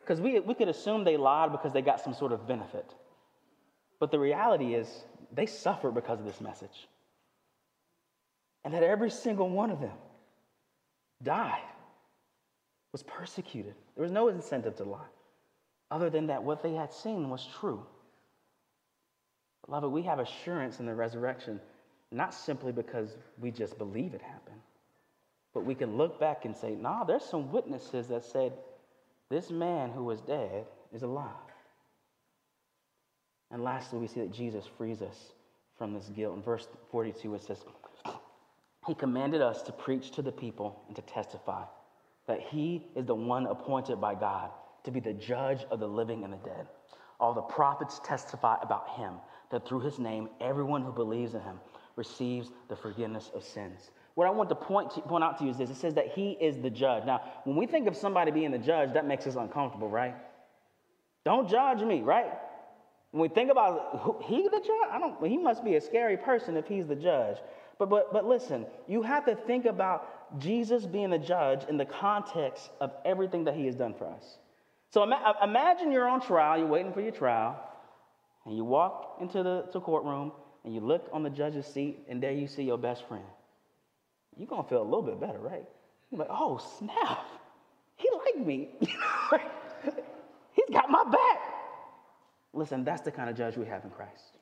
Because 0.00 0.20
we, 0.20 0.38
we 0.40 0.54
could 0.54 0.68
assume 0.68 1.02
they 1.02 1.16
lied 1.16 1.52
because 1.52 1.72
they 1.72 1.82
got 1.82 2.00
some 2.00 2.14
sort 2.14 2.32
of 2.32 2.46
benefit. 2.46 2.94
But 3.98 4.10
the 4.10 4.18
reality 4.18 4.74
is, 4.74 5.04
they 5.32 5.46
suffered 5.46 5.94
because 5.94 6.18
of 6.18 6.26
this 6.26 6.40
message. 6.40 6.88
And 8.64 8.74
that 8.74 8.82
every 8.82 9.10
single 9.10 9.48
one 9.48 9.70
of 9.70 9.80
them 9.80 9.96
died 11.22 11.62
was 12.92 13.02
persecuted. 13.02 13.74
There 13.94 14.02
was 14.02 14.12
no 14.12 14.28
incentive 14.28 14.76
to 14.76 14.84
lie, 14.84 14.98
other 15.90 16.10
than 16.10 16.26
that 16.28 16.42
what 16.42 16.62
they 16.62 16.74
had 16.74 16.92
seen 16.92 17.28
was 17.28 17.46
true. 17.60 17.84
Beloved, 19.66 19.90
we 19.90 20.02
have 20.02 20.18
assurance 20.18 20.80
in 20.80 20.86
the 20.86 20.94
resurrection, 20.94 21.60
not 22.12 22.32
simply 22.32 22.72
because 22.72 23.16
we 23.40 23.50
just 23.50 23.78
believe 23.78 24.14
it 24.14 24.22
happened, 24.22 24.60
but 25.52 25.64
we 25.64 25.74
can 25.74 25.96
look 25.96 26.20
back 26.20 26.44
and 26.44 26.56
say, 26.56 26.74
nah, 26.74 27.04
there's 27.04 27.24
some 27.24 27.50
witnesses 27.50 28.06
that 28.08 28.24
said 28.24 28.52
this 29.28 29.50
man 29.50 29.90
who 29.90 30.04
was 30.04 30.20
dead 30.20 30.66
is 30.92 31.02
alive. 31.02 31.26
And 33.50 33.62
lastly, 33.62 33.98
we 33.98 34.06
see 34.06 34.20
that 34.20 34.32
Jesus 34.32 34.64
frees 34.76 35.02
us 35.02 35.32
from 35.78 35.92
this 35.92 36.10
guilt. 36.14 36.36
In 36.36 36.42
verse 36.42 36.66
42, 36.90 37.34
it 37.34 37.42
says, 37.42 37.64
He 38.86 38.94
commanded 38.94 39.40
us 39.40 39.62
to 39.62 39.72
preach 39.72 40.10
to 40.12 40.22
the 40.22 40.32
people 40.32 40.82
and 40.88 40.96
to 40.96 41.02
testify 41.02 41.64
that 42.26 42.40
he 42.40 42.86
is 42.96 43.06
the 43.06 43.14
one 43.14 43.46
appointed 43.46 44.00
by 44.00 44.14
God 44.14 44.50
to 44.84 44.90
be 44.90 45.00
the 45.00 45.12
judge 45.12 45.64
of 45.70 45.80
the 45.80 45.86
living 45.86 46.24
and 46.24 46.32
the 46.32 46.38
dead. 46.38 46.66
All 47.18 47.32
the 47.32 47.42
prophets 47.42 48.00
testify 48.04 48.56
about 48.62 48.90
him, 48.96 49.14
that 49.50 49.66
through 49.66 49.80
his 49.80 49.98
name, 49.98 50.28
everyone 50.40 50.82
who 50.82 50.92
believes 50.92 51.34
in 51.34 51.40
him 51.40 51.58
receives 51.96 52.50
the 52.68 52.76
forgiveness 52.76 53.30
of 53.34 53.42
sins. 53.42 53.90
What 54.14 54.26
I 54.26 54.30
want 54.30 54.48
to 54.48 54.54
point, 54.54 54.90
to 54.92 55.00
point 55.02 55.24
out 55.24 55.38
to 55.38 55.44
you 55.44 55.50
is 55.50 55.58
this 55.58 55.70
it 55.70 55.76
says 55.76 55.94
that 55.94 56.08
he 56.14 56.32
is 56.32 56.58
the 56.58 56.70
judge. 56.70 57.04
Now, 57.04 57.20
when 57.44 57.56
we 57.56 57.66
think 57.66 57.86
of 57.86 57.96
somebody 57.96 58.30
being 58.30 58.50
the 58.50 58.58
judge, 58.58 58.92
that 58.94 59.06
makes 59.06 59.26
us 59.26 59.36
uncomfortable, 59.36 59.88
right? 59.88 60.14
Don't 61.24 61.48
judge 61.48 61.80
me, 61.80 62.02
right? 62.02 62.32
When 63.12 63.22
we 63.22 63.28
think 63.28 63.50
about 63.50 64.00
who, 64.00 64.16
he 64.24 64.42
the 64.42 64.60
judge, 64.60 64.88
I 64.90 64.98
don't. 64.98 65.24
He 65.26 65.38
must 65.38 65.64
be 65.64 65.76
a 65.76 65.80
scary 65.80 66.16
person 66.16 66.56
if 66.56 66.66
he's 66.66 66.86
the 66.86 66.96
judge. 66.96 67.38
But 67.78 67.88
but 67.88 68.12
but 68.12 68.24
listen, 68.26 68.66
you 68.86 69.02
have 69.02 69.24
to 69.26 69.34
think 69.34 69.64
about 69.64 70.38
Jesus 70.38 70.86
being 70.86 71.10
the 71.10 71.18
judge 71.18 71.64
in 71.68 71.76
the 71.76 71.84
context 71.84 72.70
of 72.80 72.92
everything 73.04 73.44
that 73.44 73.54
he 73.54 73.66
has 73.66 73.74
done 73.74 73.94
for 73.94 74.06
us. 74.06 74.38
So 74.90 75.02
ima- 75.02 75.22
uh, 75.24 75.44
imagine 75.44 75.92
you're 75.92 76.08
on 76.08 76.20
trial, 76.20 76.58
you're 76.58 76.66
waiting 76.66 76.92
for 76.92 77.00
your 77.00 77.12
trial, 77.12 77.58
and 78.44 78.56
you 78.56 78.64
walk 78.64 79.18
into 79.20 79.42
the 79.42 79.62
to 79.72 79.80
courtroom 79.80 80.32
and 80.64 80.74
you 80.74 80.80
look 80.80 81.08
on 81.12 81.22
the 81.22 81.30
judge's 81.30 81.64
seat, 81.64 82.00
and 82.08 82.20
there 82.20 82.32
you 82.32 82.48
see 82.48 82.64
your 82.64 82.78
best 82.78 83.06
friend. 83.06 83.24
You're 84.36 84.48
gonna 84.48 84.68
feel 84.68 84.82
a 84.82 84.84
little 84.84 85.02
bit 85.02 85.20
better, 85.20 85.38
right? 85.38 85.64
You're 86.10 86.18
like, 86.18 86.28
oh 86.30 86.58
snap, 86.78 87.24
he 87.96 88.08
liked 88.24 88.46
me. 88.46 88.70
He's 90.52 90.70
got 90.72 90.90
my 90.90 91.04
back. 91.04 91.35
Listen, 92.56 92.84
that's 92.84 93.02
the 93.02 93.10
kind 93.10 93.30
of 93.30 93.36
judge 93.36 93.56
we 93.56 93.66
have 93.66 93.84
in 93.84 93.90
Christ. 93.90 94.38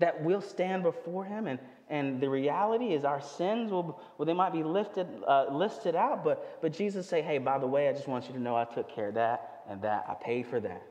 That 0.00 0.22
we'll 0.22 0.40
stand 0.40 0.82
before 0.82 1.24
him 1.24 1.46
and, 1.46 1.58
and 1.88 2.20
the 2.20 2.28
reality 2.28 2.94
is 2.94 3.04
our 3.04 3.20
sins 3.20 3.70
will 3.70 4.00
well 4.18 4.26
they 4.26 4.32
might 4.32 4.52
be 4.52 4.64
lifted 4.64 5.06
uh, 5.28 5.46
listed 5.52 5.94
out 5.94 6.24
but 6.24 6.60
but 6.60 6.72
jesus 6.72 7.08
say 7.08 7.22
hey 7.22 7.38
by 7.38 7.58
the 7.58 7.66
way 7.66 7.88
i 7.88 7.92
just 7.92 8.08
want 8.08 8.26
you 8.26 8.32
to 8.32 8.40
know 8.40 8.56
i 8.56 8.64
took 8.64 8.92
care 8.92 9.08
of 9.08 9.14
that 9.14 9.54
and 9.68 9.82
that. 9.82 10.04
I 10.08 10.14
paid 10.14 10.46
for 10.46 10.60
that. 10.60 10.82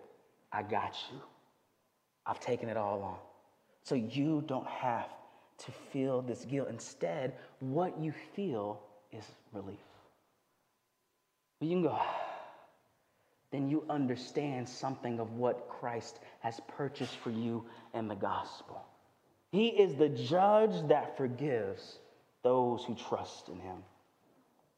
I 0.52 0.64
got 0.64 0.96
you. 1.12 1.20
I've 2.26 2.40
taken 2.40 2.70
it 2.70 2.78
all 2.78 3.02
on. 3.04 3.18
So 3.84 3.96
you 3.96 4.44
don't 4.48 4.68
have 4.68 5.10
to 5.60 5.72
feel 5.92 6.22
this 6.22 6.46
guilt. 6.46 6.70
Instead 6.70 7.34
what 7.60 8.00
you 8.00 8.14
feel 8.36 8.82
is 9.12 9.26
relief. 9.52 9.78
You 11.60 11.70
can 11.70 11.84
go 11.84 12.00
then 13.54 13.70
you 13.70 13.86
understand 13.90 14.68
something 14.68 15.20
of 15.20 15.32
what 15.34 15.70
christ 15.70 16.20
has 16.42 16.60
purchased 16.68 17.16
for 17.18 17.32
you 17.32 17.64
in 17.94 18.10
the 18.10 18.16
gospel 18.16 18.86
he 19.54 19.68
is 19.68 19.96
the 19.96 20.10
judge 20.10 20.88
that 20.90 21.16
forgives 21.16 22.00
those 22.42 22.84
who 22.84 22.96
trust 22.96 23.50
in 23.50 23.60
him 23.60 23.78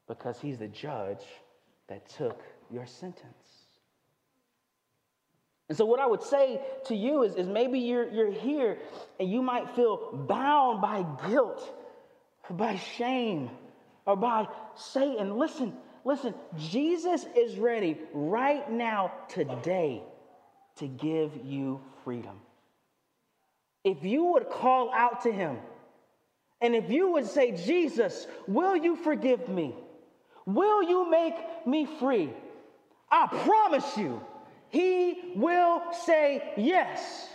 because 0.06 0.38
he's 0.38 0.58
the 0.58 0.68
judge 0.68 1.24
that 1.88 2.08
took 2.10 2.42
your 2.70 2.86
sentence. 2.86 3.24
And 5.68 5.76
so, 5.76 5.84
what 5.84 5.98
I 5.98 6.06
would 6.06 6.22
say 6.22 6.60
to 6.86 6.94
you 6.94 7.22
is, 7.24 7.34
is 7.34 7.48
maybe 7.48 7.80
you're, 7.80 8.08
you're 8.08 8.30
here 8.30 8.78
and 9.18 9.30
you 9.30 9.42
might 9.42 9.74
feel 9.74 10.12
bound 10.28 10.80
by 10.80 11.04
guilt, 11.28 11.66
by 12.50 12.76
shame, 12.76 13.50
or 14.04 14.14
by 14.14 14.46
Satan. 14.76 15.38
Listen, 15.38 15.72
listen, 16.06 16.32
Jesus 16.56 17.26
is 17.36 17.58
ready 17.58 17.98
right 18.14 18.70
now, 18.70 19.12
today, 19.28 20.02
to 20.76 20.86
give 20.86 21.32
you 21.44 21.82
freedom 22.04 22.40
if 23.86 24.02
you 24.02 24.24
would 24.24 24.50
call 24.50 24.92
out 24.92 25.22
to 25.22 25.30
him 25.30 25.56
and 26.60 26.74
if 26.74 26.90
you 26.90 27.12
would 27.12 27.26
say, 27.26 27.52
Jesus, 27.52 28.26
will 28.48 28.74
you 28.74 28.96
forgive 28.96 29.48
me? 29.48 29.76
Will 30.44 30.82
you 30.82 31.08
make 31.08 31.34
me 31.66 31.86
free? 32.00 32.30
I 33.12 33.28
promise 33.28 33.96
you, 33.96 34.20
he 34.70 35.34
will 35.36 35.82
say 36.04 36.52
yes. 36.56 37.28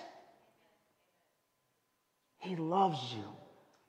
He 2.40 2.58
loves 2.58 3.00
you. 3.14 3.41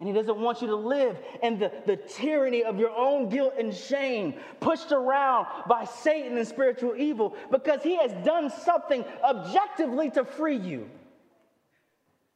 And 0.02 0.08
he 0.08 0.12
doesn't 0.12 0.40
want 0.40 0.60
you 0.60 0.66
to 0.66 0.74
live 0.74 1.16
in 1.44 1.60
the, 1.60 1.70
the 1.86 1.94
tyranny 1.94 2.64
of 2.64 2.76
your 2.76 2.90
own 2.90 3.28
guilt 3.28 3.54
and 3.56 3.72
shame, 3.72 4.34
pushed 4.58 4.90
around 4.90 5.46
by 5.68 5.84
Satan 5.84 6.36
and 6.36 6.44
spiritual 6.44 6.96
evil, 6.96 7.36
because 7.52 7.84
he 7.84 7.96
has 7.98 8.10
done 8.24 8.50
something 8.50 9.04
objectively 9.22 10.10
to 10.10 10.24
free 10.24 10.56
you. 10.56 10.90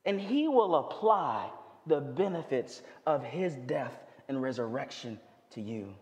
And 0.05 0.20
he 0.20 0.46
will 0.46 0.76
apply 0.76 1.50
the 1.88 2.00
benefits 2.00 2.83
of 3.05 3.24
his 3.24 3.57
death 3.57 3.98
and 4.29 4.40
resurrection 4.40 5.18
to 5.50 5.61
you. 5.61 5.92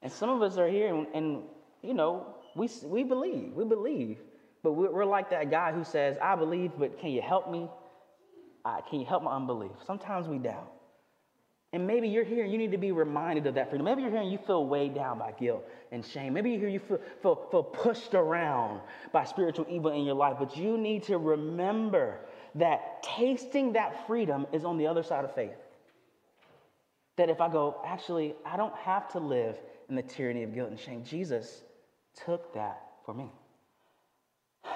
And 0.00 0.12
some 0.12 0.30
of 0.30 0.42
us 0.42 0.58
are 0.58 0.68
here 0.68 0.94
and, 0.94 1.08
and 1.12 1.42
you 1.82 1.94
know, 1.94 2.36
we, 2.54 2.70
we 2.84 3.02
believe, 3.02 3.52
we 3.54 3.64
believe. 3.64 4.18
But 4.62 4.74
we're, 4.74 4.92
we're 4.92 5.04
like 5.04 5.30
that 5.30 5.50
guy 5.50 5.72
who 5.72 5.82
says, 5.82 6.16
I 6.22 6.36
believe, 6.36 6.70
but 6.78 7.00
can 7.00 7.10
you 7.10 7.20
help 7.20 7.50
me? 7.50 7.68
Uh, 8.64 8.80
can 8.88 9.00
you 9.00 9.06
help 9.06 9.22
my 9.22 9.34
unbelief? 9.34 9.72
Sometimes 9.86 10.28
we 10.28 10.38
doubt. 10.38 10.72
And 11.72 11.86
maybe 11.86 12.08
you're 12.08 12.24
here 12.24 12.44
and 12.44 12.52
you 12.52 12.56
need 12.56 12.72
to 12.72 12.78
be 12.78 12.92
reminded 12.92 13.46
of 13.46 13.54
that 13.54 13.68
freedom. 13.68 13.84
Maybe 13.84 14.00
you're 14.00 14.10
here 14.10 14.20
and 14.20 14.32
you 14.32 14.38
feel 14.38 14.66
weighed 14.66 14.94
down 14.94 15.18
by 15.18 15.32
guilt 15.32 15.68
and 15.92 16.04
shame. 16.04 16.32
Maybe 16.32 16.50
you're 16.50 16.60
here 16.60 16.68
you 16.70 16.80
feel, 16.80 17.00
feel, 17.20 17.46
feel 17.50 17.62
pushed 17.62 18.14
around 18.14 18.80
by 19.12 19.24
spiritual 19.24 19.66
evil 19.68 19.92
in 19.92 20.04
your 20.04 20.14
life. 20.14 20.36
But 20.38 20.56
you 20.56 20.78
need 20.78 21.02
to 21.04 21.18
remember 21.18 22.20
that 22.54 23.02
tasting 23.02 23.74
that 23.74 24.06
freedom 24.06 24.46
is 24.50 24.64
on 24.64 24.78
the 24.78 24.86
other 24.86 25.02
side 25.02 25.26
of 25.26 25.34
faith. 25.34 25.56
That 27.16 27.28
if 27.28 27.40
I 27.40 27.50
go, 27.50 27.82
actually, 27.84 28.34
I 28.46 28.56
don't 28.56 28.76
have 28.76 29.10
to 29.12 29.18
live 29.18 29.58
in 29.90 29.94
the 29.94 30.02
tyranny 30.02 30.44
of 30.44 30.54
guilt 30.54 30.70
and 30.70 30.80
shame. 30.80 31.04
Jesus 31.04 31.62
took 32.24 32.54
that 32.54 32.82
for 33.04 33.12
me. 33.12 33.30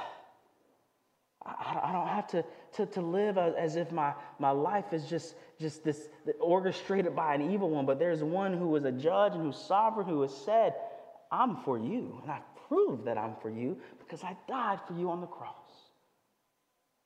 I, 1.47 1.90
don't 1.92 2.09
have 2.09 2.27
to, 2.29 2.45
to, 2.74 2.87
to 2.87 3.00
live 3.00 3.38
as 3.38 3.76
if 3.76 3.92
my, 3.92 4.14
my 4.38 4.50
life 4.50 4.92
is 4.92 5.06
just, 5.06 5.35
just 5.61 5.85
this 5.85 6.08
orchestrated 6.40 7.14
by 7.14 7.35
an 7.35 7.52
evil 7.52 7.70
one, 7.70 7.87
but 7.87 7.98
there's 7.98 8.22
one 8.22 8.56
who 8.56 8.74
is 8.76 8.85
a 8.85 8.92
judge 8.92 9.35
and 9.35 9.42
who's 9.42 9.56
sovereign 9.56 10.06
who 10.06 10.22
has 10.22 10.35
said, 10.35 10.74
I'm 11.30 11.56
for 11.64 11.78
you. 11.78 12.18
And 12.22 12.32
I've 12.32 12.68
proved 12.68 13.04
that 13.06 13.18
I'm 13.18 13.35
for 13.42 13.50
you 13.50 13.76
because 13.98 14.22
I 14.24 14.37
died 14.48 14.80
for 14.87 14.94
you 14.94 15.11
on 15.11 15.20
the 15.20 15.26
cross. 15.26 15.54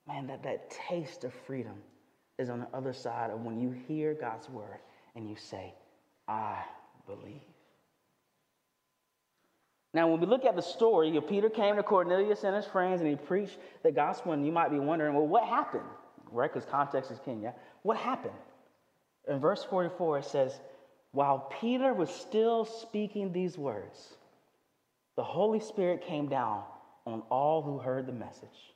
Man, 0.06 0.26
that, 0.28 0.42
that 0.44 0.70
taste 0.88 1.24
of 1.24 1.34
freedom 1.46 1.76
is 2.38 2.48
on 2.48 2.60
the 2.60 2.68
other 2.76 2.92
side 2.92 3.30
of 3.30 3.40
when 3.40 3.58
you 3.60 3.74
hear 3.88 4.14
God's 4.14 4.48
word 4.48 4.78
and 5.14 5.28
you 5.28 5.36
say, 5.36 5.74
I 6.28 6.62
believe. 7.06 7.42
Now, 9.96 10.08
when 10.08 10.20
we 10.20 10.26
look 10.26 10.44
at 10.44 10.54
the 10.54 10.60
story, 10.60 11.18
Peter 11.26 11.48
came 11.48 11.76
to 11.76 11.82
Cornelius 11.82 12.44
and 12.44 12.54
his 12.54 12.66
friends 12.66 13.00
and 13.00 13.08
he 13.08 13.16
preached 13.16 13.56
the 13.82 13.90
gospel, 13.90 14.32
and 14.32 14.44
you 14.44 14.52
might 14.52 14.70
be 14.70 14.78
wondering, 14.78 15.14
well, 15.14 15.26
what 15.26 15.44
happened? 15.44 15.88
Right? 16.30 16.52
Because 16.52 16.68
context 16.68 17.10
is 17.10 17.18
king, 17.24 17.40
yeah? 17.40 17.52
What 17.80 17.96
happened? 17.96 18.34
In 19.26 19.40
verse 19.40 19.64
44, 19.64 20.18
it 20.18 20.26
says, 20.26 20.60
While 21.12 21.50
Peter 21.62 21.94
was 21.94 22.10
still 22.10 22.66
speaking 22.66 23.32
these 23.32 23.56
words, 23.56 24.16
the 25.16 25.24
Holy 25.24 25.60
Spirit 25.60 26.04
came 26.06 26.28
down 26.28 26.62
on 27.06 27.22
all 27.30 27.62
who 27.62 27.78
heard 27.78 28.06
the 28.06 28.12
message. 28.12 28.74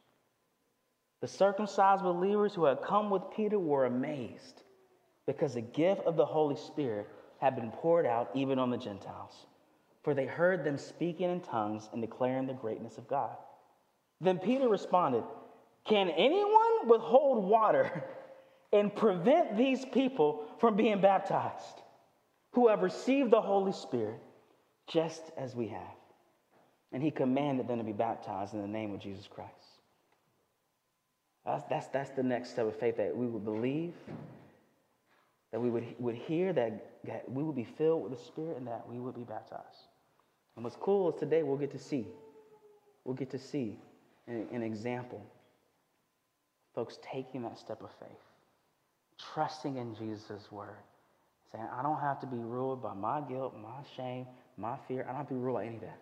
The 1.21 1.29
circumcised 1.29 2.03
believers 2.03 2.55
who 2.55 2.65
had 2.65 2.81
come 2.81 3.11
with 3.11 3.25
Peter 3.37 3.59
were 3.59 3.85
amazed 3.85 4.63
because 5.27 5.53
the 5.53 5.61
gift 5.61 6.01
of 6.07 6.17
the 6.17 6.25
Holy 6.25 6.57
Spirit 6.57 7.09
had 7.43 7.57
been 7.57 7.73
poured 7.73 8.07
out 8.07 8.31
even 8.35 8.59
on 8.59 8.71
the 8.71 8.79
Gentiles 8.79 9.45
for 10.03 10.15
they 10.15 10.27
heard 10.27 10.65
them 10.65 10.79
speaking 10.79 11.31
in 11.31 11.41
tongues 11.41 11.89
and 11.93 12.01
declaring 12.01 12.47
the 12.47 12.55
greatness 12.55 12.99
of 12.99 13.09
God. 13.09 13.37
Then 14.21 14.39
Peter 14.39 14.69
responded, 14.69 15.25
Can 15.87 16.09
anyone 16.11 16.89
withhold 16.89 17.45
water 17.45 18.05
and 18.73 18.95
prevent 18.95 19.57
these 19.57 19.85
people 19.85 20.45
from 20.59 20.77
being 20.77 21.01
baptized 21.01 21.83
who 22.53 22.69
have 22.69 22.83
received 22.83 23.31
the 23.31 23.41
Holy 23.41 23.73
Spirit 23.73 24.21
just 24.89 25.23
as 25.37 25.55
we 25.55 25.69
have? 25.69 25.97
And 26.93 27.03
he 27.03 27.11
commanded 27.11 27.69
them 27.69 27.79
to 27.79 27.85
be 27.85 27.93
baptized 27.93 28.55
in 28.55 28.63
the 28.63 28.69
name 28.69 28.93
of 28.93 29.01
Jesus 29.01 29.29
Christ. 29.29 29.51
That's, 31.47 31.65
that's, 31.69 31.87
that's 31.89 32.11
the 32.11 32.23
next 32.23 32.51
step 32.51 32.67
of 32.67 32.77
faith 32.77 32.97
that 32.97 33.17
we 33.17 33.27
would 33.27 33.45
believe, 33.45 33.95
that 35.53 35.61
we 35.61 35.71
would, 35.71 35.87
would 35.99 36.17
hear, 36.17 36.53
that, 36.53 36.99
that 37.05 37.31
we 37.31 37.43
would 37.43 37.57
be 37.57 37.67
filled 37.79 38.03
with 38.03 38.13
the 38.13 38.25
Spirit, 38.25 38.59
and 38.59 38.67
that 38.67 38.87
we 38.89 38.99
would 38.99 39.15
be 39.15 39.25
baptized. 39.25 39.90
And 40.61 40.65
what's 40.67 40.77
cool 40.77 41.11
is 41.11 41.19
today 41.19 41.43
we'll 41.43 41.57
get 41.57 41.71
to 41.71 41.79
see. 41.79 42.07
We'll 43.07 43.15
get 43.15 43.31
to 43.31 43.39
see 43.39 43.79
an, 44.29 44.47
an 44.53 44.63
example. 44.63 45.25
Folks 46.75 46.99
taking 47.03 47.41
that 47.45 47.59
step 47.59 47.81
of 47.81 47.89
faith, 47.99 48.11
trusting 49.33 49.79
in 49.79 49.95
Jesus' 49.95 50.53
word, 50.53 50.77
saying, 51.51 51.65
I 51.75 51.83
don't 51.83 51.99
have 51.99 52.21
to 52.21 52.27
be 52.27 52.37
ruled 52.37 52.83
by 52.83 52.93
my 52.93 53.23
guilt, 53.23 53.57
my 53.57 53.71
shame, 53.97 54.27
my 54.59 54.77
fear. 54.87 55.05
I 55.05 55.07
don't 55.07 55.17
have 55.17 55.29
to 55.29 55.35
be 55.35 55.41
ruled 55.41 55.61
by 55.61 55.65
any 55.65 55.77
of 55.77 55.81
that. 55.81 55.99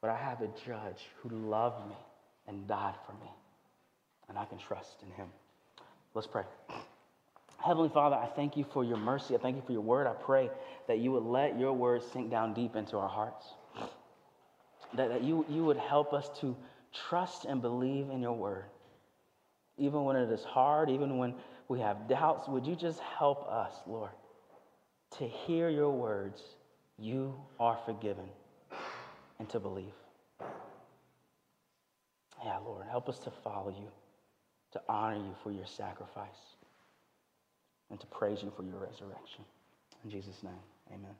But 0.00 0.10
I 0.10 0.16
have 0.16 0.40
a 0.40 0.48
judge 0.66 1.06
who 1.22 1.28
loved 1.28 1.88
me 1.88 1.96
and 2.48 2.66
died 2.66 2.96
for 3.06 3.12
me. 3.24 3.30
And 4.28 4.36
I 4.36 4.46
can 4.46 4.58
trust 4.58 4.96
in 5.04 5.12
him. 5.12 5.28
Let's 6.12 6.26
pray. 6.26 6.42
Heavenly 7.64 7.90
Father, 7.90 8.16
I 8.16 8.26
thank 8.34 8.56
you 8.56 8.66
for 8.72 8.82
your 8.82 8.96
mercy. 8.96 9.36
I 9.36 9.38
thank 9.38 9.54
you 9.54 9.62
for 9.64 9.70
your 9.70 9.82
word. 9.82 10.08
I 10.08 10.14
pray 10.14 10.50
that 10.88 10.98
you 10.98 11.12
would 11.12 11.22
let 11.22 11.56
your 11.56 11.72
word 11.72 12.02
sink 12.12 12.32
down 12.32 12.52
deep 12.52 12.74
into 12.74 12.96
our 12.96 13.08
hearts 13.08 13.46
that, 14.94 15.08
that 15.08 15.22
you, 15.22 15.44
you 15.48 15.64
would 15.64 15.76
help 15.76 16.12
us 16.12 16.30
to 16.40 16.56
trust 16.92 17.44
and 17.44 17.62
believe 17.62 18.10
in 18.10 18.20
your 18.20 18.32
word. 18.32 18.64
Even 19.78 20.04
when 20.04 20.16
it 20.16 20.30
is 20.30 20.44
hard, 20.44 20.90
even 20.90 21.18
when 21.18 21.34
we 21.68 21.80
have 21.80 22.08
doubts, 22.08 22.48
would 22.48 22.66
you 22.66 22.76
just 22.76 23.00
help 23.00 23.46
us, 23.48 23.72
Lord, 23.86 24.10
to 25.18 25.26
hear 25.26 25.68
your 25.68 25.90
words, 25.90 26.42
you 26.98 27.34
are 27.58 27.78
forgiven, 27.86 28.28
and 29.38 29.48
to 29.50 29.60
believe. 29.60 29.94
Yeah, 32.44 32.58
Lord, 32.58 32.86
help 32.90 33.08
us 33.08 33.18
to 33.20 33.30
follow 33.30 33.70
you, 33.70 33.88
to 34.72 34.80
honor 34.88 35.16
you 35.16 35.34
for 35.42 35.50
your 35.52 35.66
sacrifice, 35.66 36.56
and 37.90 38.00
to 38.00 38.06
praise 38.06 38.42
you 38.42 38.52
for 38.56 38.62
your 38.62 38.78
resurrection. 38.78 39.44
In 40.04 40.10
Jesus' 40.10 40.42
name, 40.42 40.52
amen. 40.92 41.14